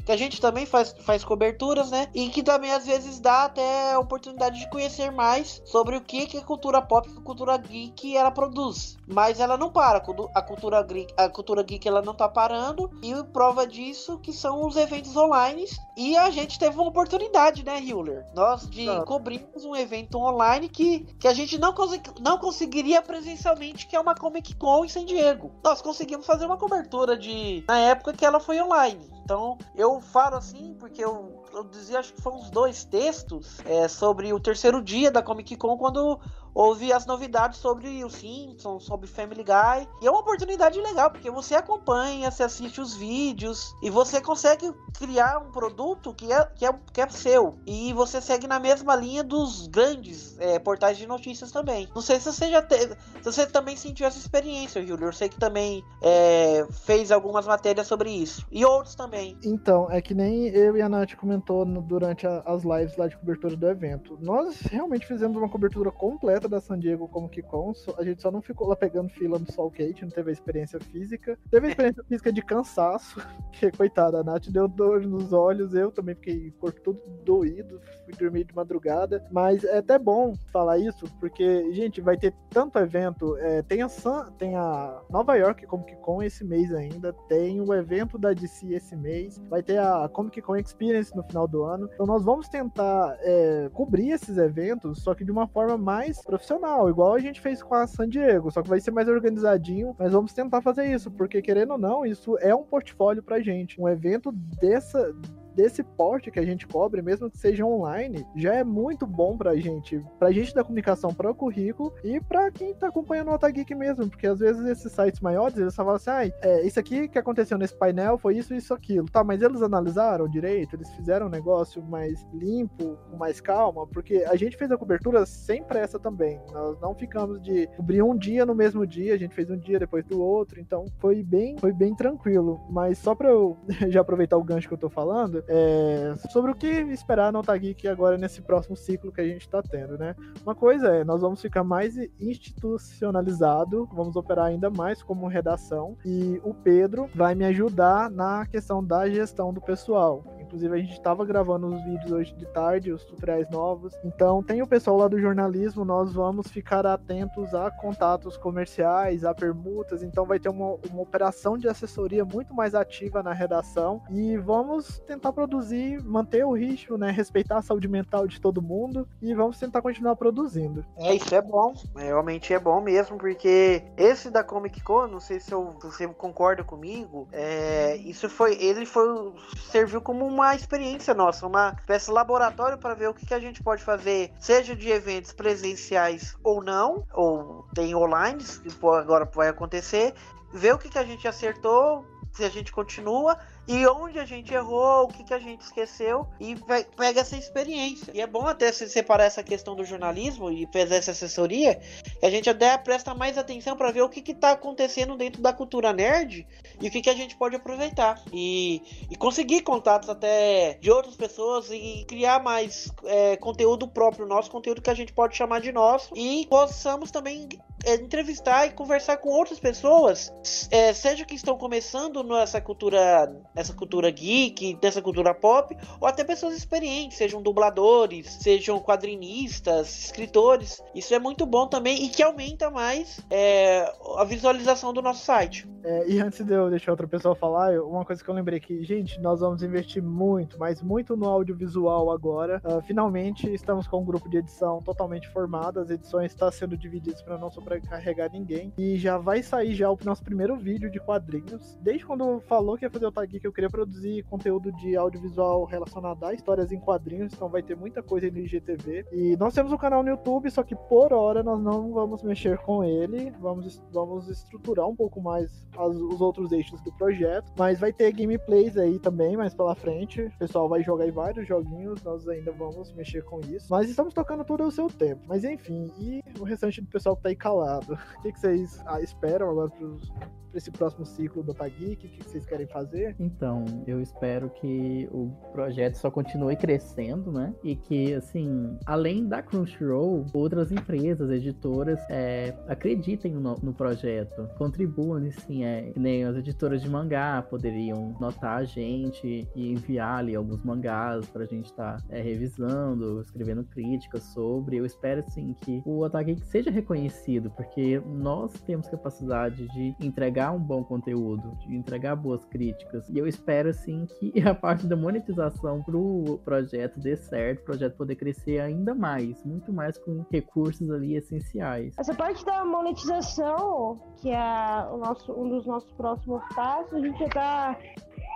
[0.06, 2.08] que a gente também faz, faz coberturas, né?
[2.14, 6.28] E que também às vezes dá até a oportunidade de conhecer mais sobre o que,
[6.28, 8.98] que a cultura pop, a cultura geek ela produz.
[9.08, 9.98] Mas ela não para,
[10.36, 14.66] a cultura geek, a cultura geek ela não tá parando e prova disso que são
[14.66, 15.66] os eventos online
[15.98, 18.26] e a gente teve uma oportunidade, né, Hewler?
[18.36, 19.04] Nós de ah.
[19.04, 21.74] cobrirmos um evento online que, que a gente não,
[22.22, 25.52] não conseguiria presencialmente, que é uma Comic Con em San Diego.
[25.64, 29.15] Nós conseguimos fazer uma cobertura de na época que ela foi online.
[29.26, 33.88] Então, eu falo assim porque eu, eu dizia, acho que foram uns dois textos é,
[33.88, 36.20] sobre o terceiro dia da Comic Con, quando
[36.56, 39.90] houve as novidades sobre o Simpsons, sobre Family Guy.
[40.02, 44.74] E é uma oportunidade legal, porque você acompanha, você assiste os vídeos e você consegue
[44.98, 47.58] criar um produto que é, que é, que é seu.
[47.66, 51.90] E você segue na mesma linha dos grandes é, portais de notícias também.
[51.94, 52.96] Não sei se você já teve.
[53.22, 55.08] Se você também sentiu essa experiência, Júlio.
[55.08, 58.46] Eu sei que também é, fez algumas matérias sobre isso.
[58.50, 59.15] E outros também.
[59.44, 63.08] Então, é que nem eu e a Nath comentou no, durante a, as lives lá
[63.08, 64.18] de cobertura do evento.
[64.22, 67.74] Nós realmente fizemos uma cobertura completa da San Diego Comic Con.
[67.98, 70.80] A gente só não ficou lá pegando fila no Sol Kate, não teve a experiência
[70.80, 71.38] física.
[71.50, 73.20] Teve a experiência física de cansaço,
[73.54, 78.14] que coitada, a Nath deu dor nos olhos, eu também fiquei corpo todo doído, fui
[78.14, 79.26] dormir de madrugada.
[79.32, 83.38] Mas é até bom falar isso, porque, gente, vai ter tanto evento.
[83.38, 87.74] É, tem, a San, tem a Nova York Comic Con esse mês ainda, tem o
[87.74, 91.90] evento da DC esse mês, vai ter a Comic Con Experience no final do ano.
[91.94, 96.90] Então nós vamos tentar é, cobrir esses eventos, só que de uma forma mais profissional,
[96.90, 100.12] igual a gente fez com a San Diego, só que vai ser mais organizadinho, mas
[100.12, 103.80] vamos tentar fazer isso, porque querendo ou não, isso é um portfólio pra gente.
[103.80, 105.14] Um evento dessa
[105.56, 109.56] desse porte que a gente cobre, mesmo que seja online, já é muito bom pra
[109.56, 113.74] gente, pra gente da comunicação para o currículo e pra quem tá acompanhando o Otageek
[113.74, 117.18] mesmo, porque às vezes esses sites maiores, eles falam assim, ah, é, isso aqui que
[117.18, 121.30] aconteceu nesse painel foi isso, isso, aquilo, tá, mas eles analisaram direito, eles fizeram um
[121.30, 126.40] negócio mais limpo, com mais calma, porque a gente fez a cobertura sem pressa também,
[126.52, 129.80] nós não ficamos de cobrir um dia no mesmo dia, a gente fez um dia
[129.80, 133.58] depois do outro, então foi bem, foi bem tranquilo, mas só pra eu
[133.90, 137.88] já aproveitar o gancho que eu tô falando, é, sobre o que esperar no Otageek
[137.88, 140.16] agora nesse próximo ciclo que a gente está tendo, né?
[140.44, 146.40] Uma coisa é, nós vamos ficar mais institucionalizado, vamos operar ainda mais como redação e
[146.44, 150.24] o Pedro vai me ajudar na questão da gestão do pessoal.
[150.46, 153.94] Inclusive, a gente estava gravando os vídeos hoje de tarde, os tutoriais novos.
[154.04, 159.34] Então, tem o pessoal lá do jornalismo, nós vamos ficar atentos a contatos comerciais, a
[159.34, 160.04] permutas.
[160.04, 164.02] Então, vai ter uma, uma operação de assessoria muito mais ativa na redação.
[164.10, 167.12] E vamos tentar produzir, manter o ritmo, né?
[167.12, 169.08] Respeitar a saúde mental de todo mundo.
[169.22, 170.86] E vamos tentar continuar produzindo.
[170.98, 171.74] É, isso é bom.
[171.96, 176.08] Realmente é bom mesmo, porque esse da Comic Con, não sei se, eu, se você
[176.08, 178.56] concorda comigo, é, isso foi.
[178.56, 179.34] Ele foi.
[179.70, 183.40] serviu como uma experiência nossa, uma espécie de laboratório para ver o que, que a
[183.40, 189.50] gente pode fazer, seja de eventos presenciais ou não, ou tem online, que agora vai
[189.50, 190.14] acontecer,
[190.54, 193.38] ver o que, que a gente acertou, se a gente continua
[193.68, 196.56] e onde a gente errou, o que, que a gente esqueceu e
[196.96, 198.12] pega essa experiência.
[198.14, 201.76] E é bom até se separar essa questão do jornalismo e fazer essa assessoria,
[202.20, 205.52] que a gente até presta mais atenção para ver o que está acontecendo dentro da
[205.54, 206.48] cultura nerd
[206.82, 208.22] e o que, que a gente pode aproveitar.
[208.32, 214.52] E, e conseguir contatos até de outras pessoas e criar mais é, conteúdo próprio nosso,
[214.52, 217.48] conteúdo que a gente pode chamar de nosso e possamos também
[217.86, 220.34] é, entrevistar e conversar com outras pessoas,
[220.72, 226.24] é, seja que estão começando nessa cultura nessa cultura geek, nessa cultura pop, ou até
[226.24, 230.84] pessoas experientes, sejam dubladores, sejam quadrinistas, escritores.
[230.94, 235.68] Isso é muito bom também e que aumenta mais é, a visualização do nosso site.
[235.84, 238.84] É, e antes de eu deixar outra pessoa falar, uma coisa que eu lembrei que,
[238.84, 242.62] gente, nós vamos investir muito, mas muito no audiovisual agora.
[242.66, 247.22] Uh, finalmente estamos com um grupo de edição totalmente formado, as edições estão sendo divididas
[247.22, 248.74] para não sobrecarregar ninguém.
[248.78, 251.78] E já vai sair já o nosso primeiro vídeo de quadrinhos.
[251.82, 255.66] Desde quando falou que ia fazer o Tag que eu queria produzir conteúdo de audiovisual
[255.66, 259.06] relacionado a histórias em quadrinhos, então vai ter muita coisa no IGTV.
[259.12, 262.58] E nós temos um canal no YouTube, só que por hora nós não vamos mexer
[262.60, 267.80] com ele, vamos, vamos estruturar um pouco mais as, os outros eixos do projeto, mas
[267.80, 270.22] vai ter gameplays aí também mais pela frente.
[270.22, 273.68] O pessoal vai jogar vários joguinhos, nós ainda vamos mexer com isso.
[273.70, 275.22] Mas estamos tocando tudo ao seu tempo.
[275.28, 277.96] Mas enfim, e o restante do pessoal que tá aí calado?
[278.16, 280.12] O que, que vocês ah, esperam agora pros
[280.58, 282.08] esse próximo ciclo do Otageek?
[282.08, 283.16] O que vocês querem fazer?
[283.36, 287.54] Então, eu espero que o projeto só continue crescendo, né?
[287.64, 295.26] E que, assim, além da Crunchyroll, outras empresas, editoras, é, acreditem no, no, projeto, contribuam,
[295.28, 300.64] assim, é, nem as editoras de mangá poderiam notar a gente e enviar ali alguns
[300.64, 304.78] mangás pra gente estar tá, é, revisando, escrevendo críticas sobre.
[304.78, 310.52] Eu espero, assim, que o Otageek seja reconhecido, porque nós temos capacidade de entregar entregar
[310.52, 313.08] um bom conteúdo, de entregar boas críticas.
[313.10, 317.96] E eu espero, assim, que a parte da monetização pro projeto dê certo, o projeto
[317.96, 321.94] poder crescer ainda mais, muito mais com recursos ali essenciais.
[321.98, 327.20] Essa parte da monetização, que é o nosso, um dos nossos próximos passos, a gente
[327.20, 327.80] já tá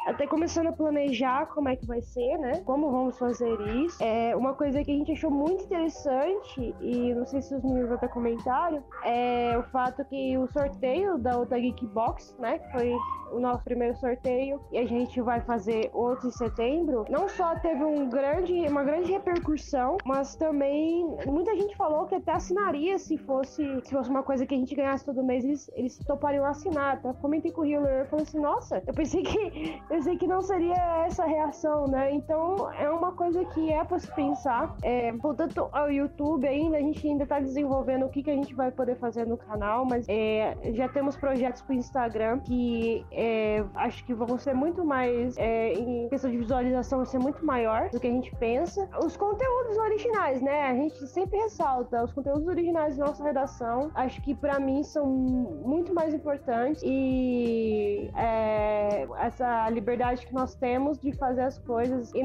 [0.08, 2.62] até começando a planejar como é que vai ser, né?
[2.66, 4.02] Como vamos fazer isso.
[4.04, 7.92] É uma coisa que a gente achou muito interessante, e não sei se os meninos
[7.92, 12.60] até comentaram, é o fato que o sorteio da outra Geek Box, né?
[12.60, 12.96] Que foi
[13.32, 17.84] o nosso primeiro sorteio, e a gente vai fazer outro em setembro, não só teve
[17.84, 23.64] um grande, uma grande repercussão, mas também muita gente falou que até assinaria se fosse,
[23.84, 27.02] se fosse uma coisa que a gente ganhasse todo mês, eles, eles topariam assinar.
[27.02, 27.14] Tá?
[27.16, 31.06] Comentei com o Healer e falei assim, nossa, eu pensei que pensei que não seria
[31.06, 32.14] essa reação, né?
[32.14, 34.76] Então é uma coisa que é para se pensar.
[34.84, 38.54] É, portanto, ao YouTube ainda, a gente ainda tá desenvolvendo o que, que a gente
[38.54, 44.06] vai poder fazer no canal, mas é, já temos projetos pro Instagram que é, acho
[44.06, 48.00] que vão ser muito mais, é, em questão de visualização, vai ser muito maior do
[48.00, 48.88] que a gente pensa.
[49.04, 50.64] Os conteúdos originais, né?
[50.70, 55.08] A gente sempre ressalta, os conteúdos originais da nossa redação, acho que para mim são
[55.08, 62.22] muito mais importantes e é, essa liberdade que nós temos de fazer as coisas e,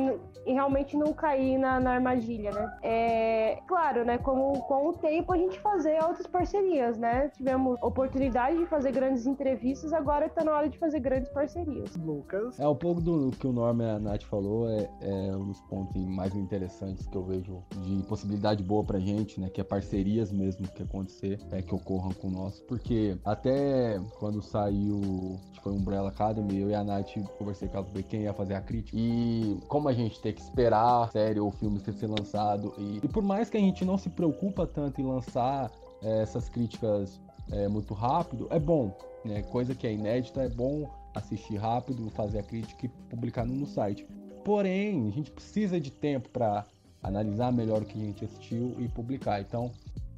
[0.47, 2.77] e realmente não cair na, na armadilha, né?
[2.83, 4.19] É, claro, né?
[4.19, 7.29] Com, com o tempo a gente fazer outras parcerias, né?
[7.31, 11.95] Tivemos oportunidade de fazer grandes entrevistas, agora tá na hora de fazer grandes parcerias.
[11.97, 12.59] Lucas.
[12.59, 15.61] É um pouco do que o Norma e a Nath falou, é, é um dos
[15.63, 19.49] pontos mais interessantes que eu vejo de possibilidade boa pra gente, né?
[19.49, 22.61] Que é parcerias mesmo que acontecer, é, que ocorram com nós.
[22.61, 25.01] Porque até quando saiu,
[25.51, 28.33] acho que foi Umbrella Academy, eu e a Nath conversei com ela sobre quem ia
[28.33, 28.97] fazer a crítica.
[28.99, 33.09] E como a gente tem que esperar a série ou filme ser lançado, e, e
[33.09, 35.71] por mais que a gente não se preocupa tanto em lançar
[36.03, 37.21] é, essas críticas
[37.53, 38.97] é, muito rápido, é bom.
[39.25, 39.43] Né?
[39.43, 44.07] Coisa que é inédita, é bom assistir rápido, fazer a crítica e publicar no site.
[44.45, 46.67] Porém, a gente precisa de tempo para
[47.03, 49.41] analisar melhor o que a gente assistiu e publicar.
[49.41, 49.71] Então,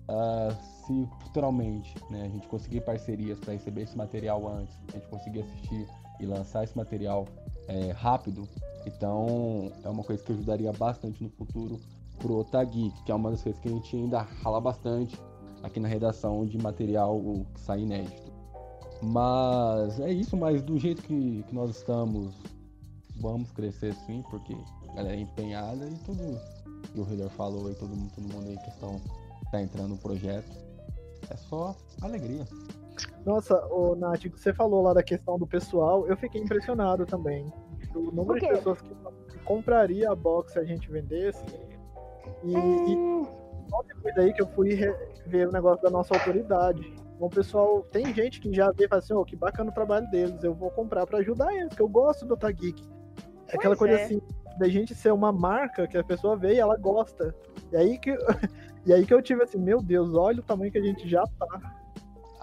[0.08, 0.54] uh,
[0.86, 5.40] se futuramente né, a gente conseguir parcerias para receber esse material antes, a gente conseguir
[5.40, 5.86] assistir
[6.20, 7.26] e lançar esse material
[7.68, 8.48] é, rápido,
[8.86, 11.80] então é uma coisa que ajudaria bastante no futuro
[12.18, 15.20] pro Otagui, que é uma das coisas que a gente ainda rala bastante
[15.62, 17.20] aqui na redação de material
[17.54, 18.32] que sai inédito.
[19.02, 22.34] Mas é isso, mas do jeito que, que nós estamos,
[23.20, 24.56] vamos crescer sim, porque
[24.96, 26.40] ela é empenhada e tudo
[26.92, 29.00] que o Hiller falou e todo mundo, todo mundo aí que estão
[29.50, 30.50] tá entrando no projeto.
[31.28, 32.46] É só alegria.
[33.24, 37.52] Nossa, o Nath, você falou lá da questão do pessoal, eu fiquei impressionado também.
[37.94, 38.94] O número de pessoas que,
[39.28, 41.44] que compraria a box se a gente vendesse.
[42.44, 42.58] E, é...
[42.58, 43.26] e
[43.68, 44.76] só depois aí que eu fui
[45.26, 46.86] ver o negócio da nossa autoridade.
[47.16, 49.74] Então, o pessoal, tem gente que já vê e fala assim, oh, que bacana o
[49.74, 52.82] trabalho deles, eu vou comprar para ajudar eles, que eu gosto do Otageek.
[53.48, 54.04] É aquela coisa é.
[54.04, 54.20] assim,
[54.58, 57.34] da gente ser uma marca que a pessoa vê e ela gosta.
[57.72, 58.10] E aí que,
[58.84, 61.24] e aí que eu tive assim, meu Deus, olha o tamanho que a gente já
[61.38, 61.75] tá.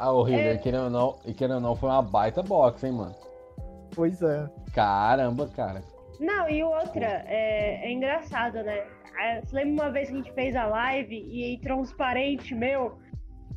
[0.03, 0.55] Ah, horrível, é...
[0.55, 3.15] e querendo ou não, e querendo ou não, foi uma baita box, hein, mano?
[3.95, 4.49] Pois é.
[4.73, 5.81] Caramba, cara.
[6.19, 8.85] Não, e outra, é, é engraçado, né?
[9.17, 12.51] É, você lembra uma vez que a gente fez a live e entrou uns parentes
[12.51, 12.97] meu?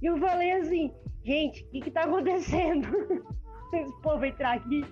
[0.01, 0.94] E eu falei assim,
[1.24, 2.86] gente, o que, que tá acontecendo?
[3.74, 4.84] Esse povo entrar aqui.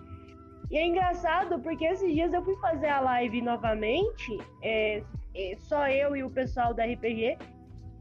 [0.73, 5.05] E é engraçado porque esses dias eu fui fazer a live novamente, é,
[5.37, 7.39] é, só eu e o pessoal da RPG,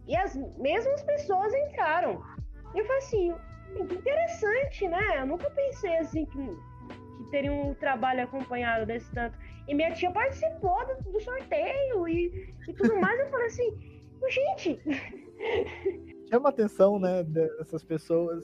[0.08, 2.33] e as mesmas pessoas entraram.
[2.76, 3.36] Eu falei assim,
[3.80, 5.22] interessante, né?
[5.22, 6.58] Eu nunca pensei assim que,
[7.18, 9.38] que teria um trabalho acompanhado desse tanto.
[9.68, 13.20] E minha tia participou do, do sorteio e, e tudo mais.
[13.20, 14.82] Eu falei assim, gente.
[16.30, 18.44] Chama atenção, né, dessas pessoas.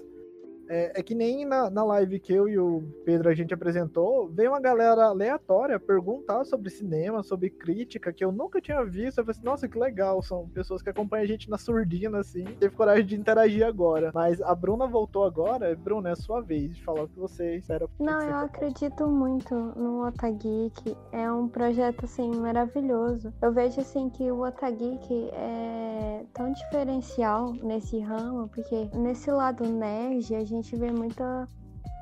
[0.70, 4.30] É, é, que nem na, na live que eu e o Pedro a gente apresentou,
[4.30, 9.18] veio uma galera aleatória perguntar sobre cinema, sobre crítica, que eu nunca tinha visto.
[9.18, 12.44] Eu falei assim, nossa, que legal, são pessoas que acompanham a gente na surdina, assim.
[12.60, 14.12] Teve coragem de interagir agora.
[14.14, 15.76] Mas a Bruna voltou agora.
[15.76, 17.88] Bruna, é sua vez de falar o que você espera.
[18.00, 20.96] Não, eu acredito muito no Otageek.
[21.12, 23.34] É um projeto, assim, maravilhoso.
[23.42, 30.36] Eu vejo, assim, que o Otageek é tão diferencial nesse ramo, porque nesse lado nerd,
[30.36, 31.48] a gente gente vê muita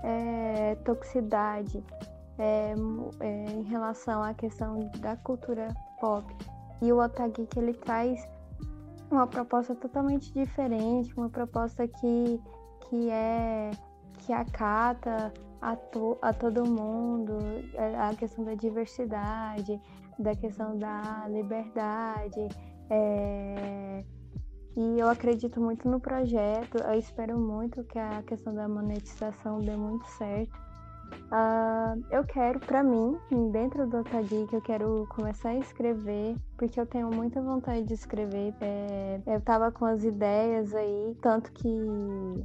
[0.04, 1.84] é, toxicidade
[2.38, 2.74] é,
[3.20, 5.68] é, em relação à questão da cultura
[6.00, 6.26] pop.
[6.82, 8.28] E o Otageek ele traz
[9.10, 12.42] uma proposta totalmente diferente, uma proposta que,
[12.90, 13.72] que é
[14.20, 15.32] que acata
[15.62, 17.38] a, to, a todo mundo,
[17.74, 19.80] é, a questão da diversidade,
[20.20, 22.48] da questão da liberdade,
[22.90, 24.04] é,
[24.78, 29.76] e eu acredito muito no projeto, eu espero muito que a questão da monetização dê
[29.76, 30.56] muito certo,
[31.30, 33.18] Ah, eu quero, pra mim,
[33.52, 38.54] dentro do Otageek, eu quero começar a escrever, porque eu tenho muita vontade de escrever.
[38.62, 41.68] É, eu tava com as ideias aí, tanto que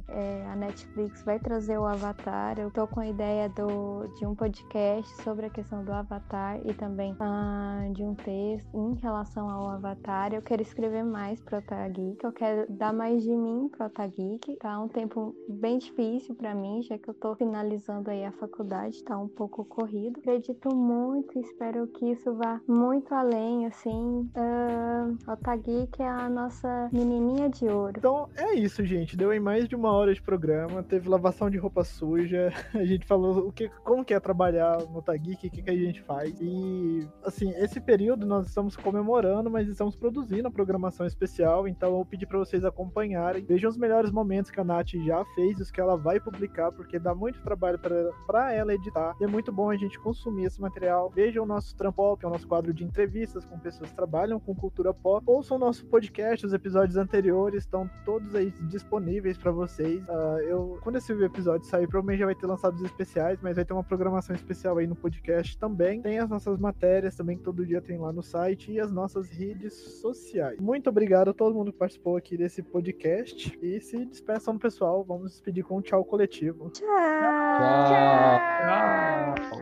[0.09, 2.59] é, a Netflix vai trazer o Avatar.
[2.59, 6.73] Eu tô com a ideia do, de um podcast sobre a questão do Avatar e
[6.73, 10.33] também ah, de um texto em relação ao Avatar.
[10.33, 14.57] Eu quero escrever mais pro Otageek, eu quero dar mais de mim pro Otageek.
[14.57, 18.52] Tá um tempo bem difícil pra mim, já que eu tô finalizando aí a faculdade
[18.89, 20.19] está um pouco corrido.
[20.19, 24.29] Acredito muito, espero que isso vá muito além, assim.
[24.35, 27.93] Uh, Otagui, que é a nossa menininha de ouro.
[27.97, 29.17] Então é isso, gente.
[29.17, 30.83] Deu em mais de uma hora de programa.
[30.83, 32.51] Teve lavação de roupa suja.
[32.73, 35.75] A gente falou o que, como que é trabalhar no Otagui, o que, que a
[35.75, 36.39] gente faz.
[36.41, 41.67] E, assim, esse período nós estamos comemorando, mas estamos produzindo a programação especial.
[41.67, 43.43] Então eu pedi para vocês acompanharem.
[43.43, 46.99] Vejam os melhores momentos que a Nath já fez, os que ela vai publicar, porque
[46.99, 49.15] dá muito trabalho para ela ela editar.
[49.19, 51.09] E é muito bom a gente consumir esse material.
[51.09, 54.39] Vejam o nosso Trampop, que é o nosso quadro de entrevistas com pessoas que trabalham
[54.39, 55.23] com cultura pop.
[55.27, 60.01] Ouçam o nosso podcast, os episódios anteriores estão todos aí disponíveis para vocês.
[60.03, 63.65] Uh, eu, quando esse episódio sair, provavelmente já vai ter lançado os especiais, mas vai
[63.65, 66.01] ter uma programação especial aí no podcast também.
[66.01, 69.29] Tem as nossas matérias também que todo dia tem lá no site e as nossas
[69.29, 70.59] redes sociais.
[70.59, 75.03] Muito obrigado a todo mundo que participou aqui desse podcast e se despeçam do pessoal.
[75.03, 76.69] Vamos despedir com um tchau coletivo.
[76.69, 76.87] Tchau.
[76.87, 77.89] Tchau.
[77.89, 78.32] Tchau.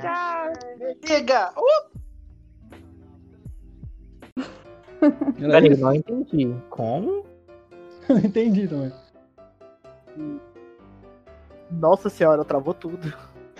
[0.02, 0.54] Tchau.
[1.06, 1.52] Chega!
[1.58, 1.92] Uh!
[5.38, 6.56] Peraí, não entendi.
[6.70, 7.26] Como?
[8.10, 8.92] Não entendi também.
[11.72, 13.14] Nossa senhora, travou tudo.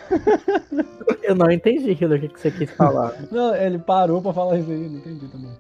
[1.24, 3.14] Eu não entendi, Hiller, o que você quis falar.
[3.32, 5.54] Não, ele parou pra falar isso aí, não entendi também.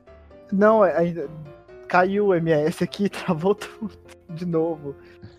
[0.52, 1.30] Não, é, ainda
[1.88, 3.92] caiu o MS aqui, travou tudo
[4.30, 4.96] de novo.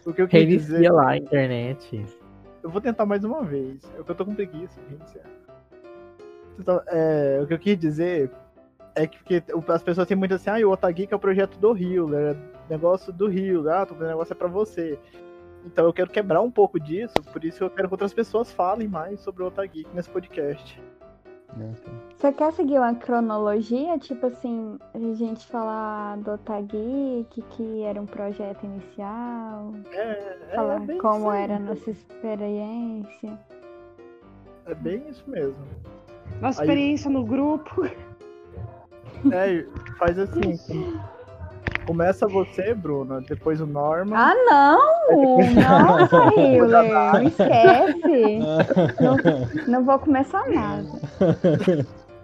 [0.06, 0.90] O que eu queria dizer.
[0.90, 2.06] Lá a internet.
[2.62, 3.82] Eu vou tentar mais uma vez.
[3.96, 5.26] Eu tô com preguiça reiniciar.
[6.58, 8.30] Então, é, o que eu quis dizer
[8.94, 11.72] é que porque as pessoas têm muito assim, ah, o Otageek é o projeto do
[11.72, 12.36] Rio, é
[12.68, 14.98] negócio do Rio, ah, o negócio é pra você.
[15.64, 18.88] Então eu quero quebrar um pouco disso, por isso eu quero que outras pessoas falem
[18.88, 20.80] mais sobre o Otageek nesse podcast.
[22.16, 23.98] Você quer seguir uma cronologia?
[23.98, 30.80] Tipo assim, a gente falar do Otageek, que era um projeto inicial, É, é falar
[30.80, 31.42] bem como aí.
[31.42, 33.38] era a nossa experiência.
[34.66, 35.57] É bem isso mesmo.
[36.40, 37.84] Nossa Aí- experiência no grupo.
[39.30, 39.66] É,
[39.98, 40.53] faz assim.
[41.83, 44.16] com- Começa você, Bruna, depois o Norman.
[44.16, 45.39] Ah, não!
[45.55, 48.39] Nossa, Hiller, esquece!
[49.01, 49.16] Não,
[49.68, 50.89] não vou começar nada.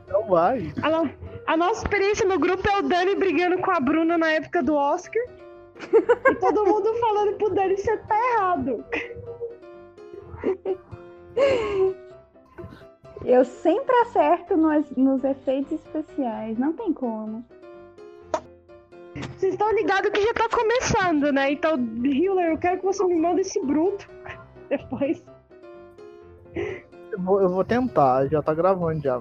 [0.09, 0.73] Não vai.
[0.83, 1.11] A, no-
[1.47, 4.75] a nossa experiência no grupo é o Dani brigando com a Bruna na época do
[4.75, 5.23] Oscar.
[6.31, 8.85] e todo mundo falando pro Dani você tá errado.
[13.25, 17.45] Eu sempre acerto nos, nos efeitos especiais, não tem como.
[19.37, 21.53] Vocês estão ligados que já tá começando, né?
[21.53, 24.09] Então, Hiller, eu quero que você me mande esse bruto.
[24.69, 25.25] Depois.
[26.55, 29.21] Eu vou, eu vou tentar, já tá gravando já.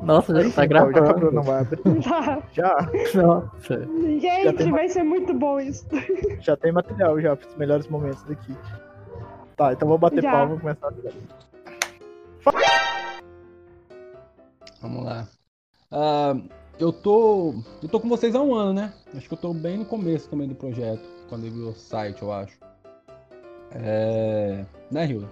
[0.00, 1.18] Nossa, já tá já que a gravando.
[1.18, 1.80] Bruna vai abrir.
[2.02, 2.42] Tá.
[2.52, 2.76] Já,
[3.14, 3.88] Nossa.
[4.20, 5.84] Gente, uma- vai ser muito bom isso.
[6.40, 8.56] já tem material já pros melhores momentos daqui.
[9.56, 10.30] Tá, então vou bater Já.
[10.32, 10.92] palma e começar a
[14.80, 15.28] Vamos lá.
[15.92, 16.34] Ah,
[16.80, 17.54] eu tô.
[17.82, 18.92] Eu tô com vocês há um ano, né?
[19.14, 22.22] Acho que eu tô bem no começo também do projeto, quando eu vi o site,
[22.22, 22.58] eu acho.
[23.72, 24.64] É.
[24.90, 25.28] Né, Hilda?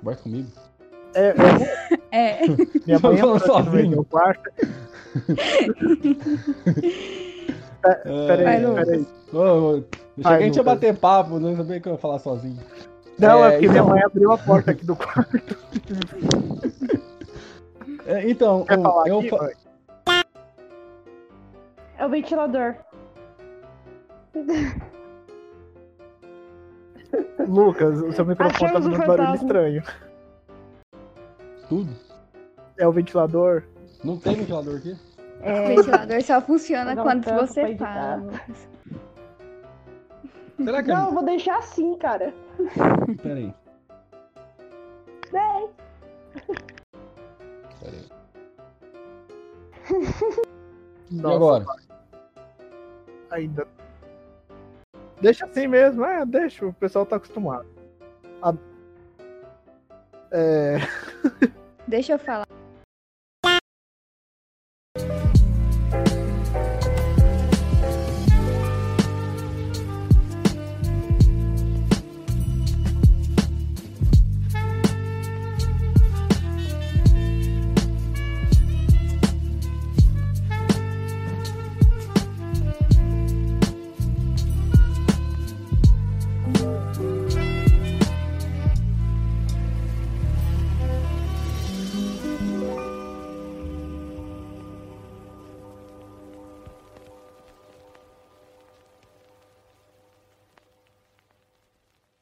[0.00, 0.48] Conversa comigo.
[1.14, 1.34] É,
[2.10, 2.46] é, É.
[2.86, 3.96] minha mãe falando entrou aqui no sozinho.
[3.96, 4.50] do quarto.
[7.84, 9.06] É, Peraí, Vai, peraí.
[9.32, 9.82] Ô, ô, eu achei
[10.16, 10.74] que Vai, a gente ia Lucas.
[10.74, 12.58] bater papo, não sabia que eu ia falar sozinho.
[13.18, 13.88] Não, é, É, porque minha então.
[13.88, 15.36] mãe abriu a porta aqui do quarto.
[18.08, 19.30] É, então, Quer o- falar eu aqui?
[19.32, 19.52] mãe?
[21.98, 22.76] É o ventilador.
[27.48, 29.82] Lucas, o seu microfone tá Achamos o fazendo um barulho estranho.
[31.68, 31.90] tudo.
[32.78, 33.62] É o ventilador?
[34.04, 34.96] Não tem ventilador aqui?
[35.40, 38.22] O ventilador só funciona quando você fala.
[40.62, 42.34] Será que Não, eu vou deixar assim, cara.
[43.22, 43.54] Peraí.
[45.32, 45.68] Vem.
[47.80, 48.04] Peraí.
[51.10, 51.64] E Nossa, agora?
[53.30, 53.66] Ainda.
[55.20, 57.66] Deixa assim mesmo, é, deixa, o pessoal tá acostumado.
[58.42, 58.54] A-
[60.32, 60.76] É,
[61.86, 62.46] Deixa eu falar.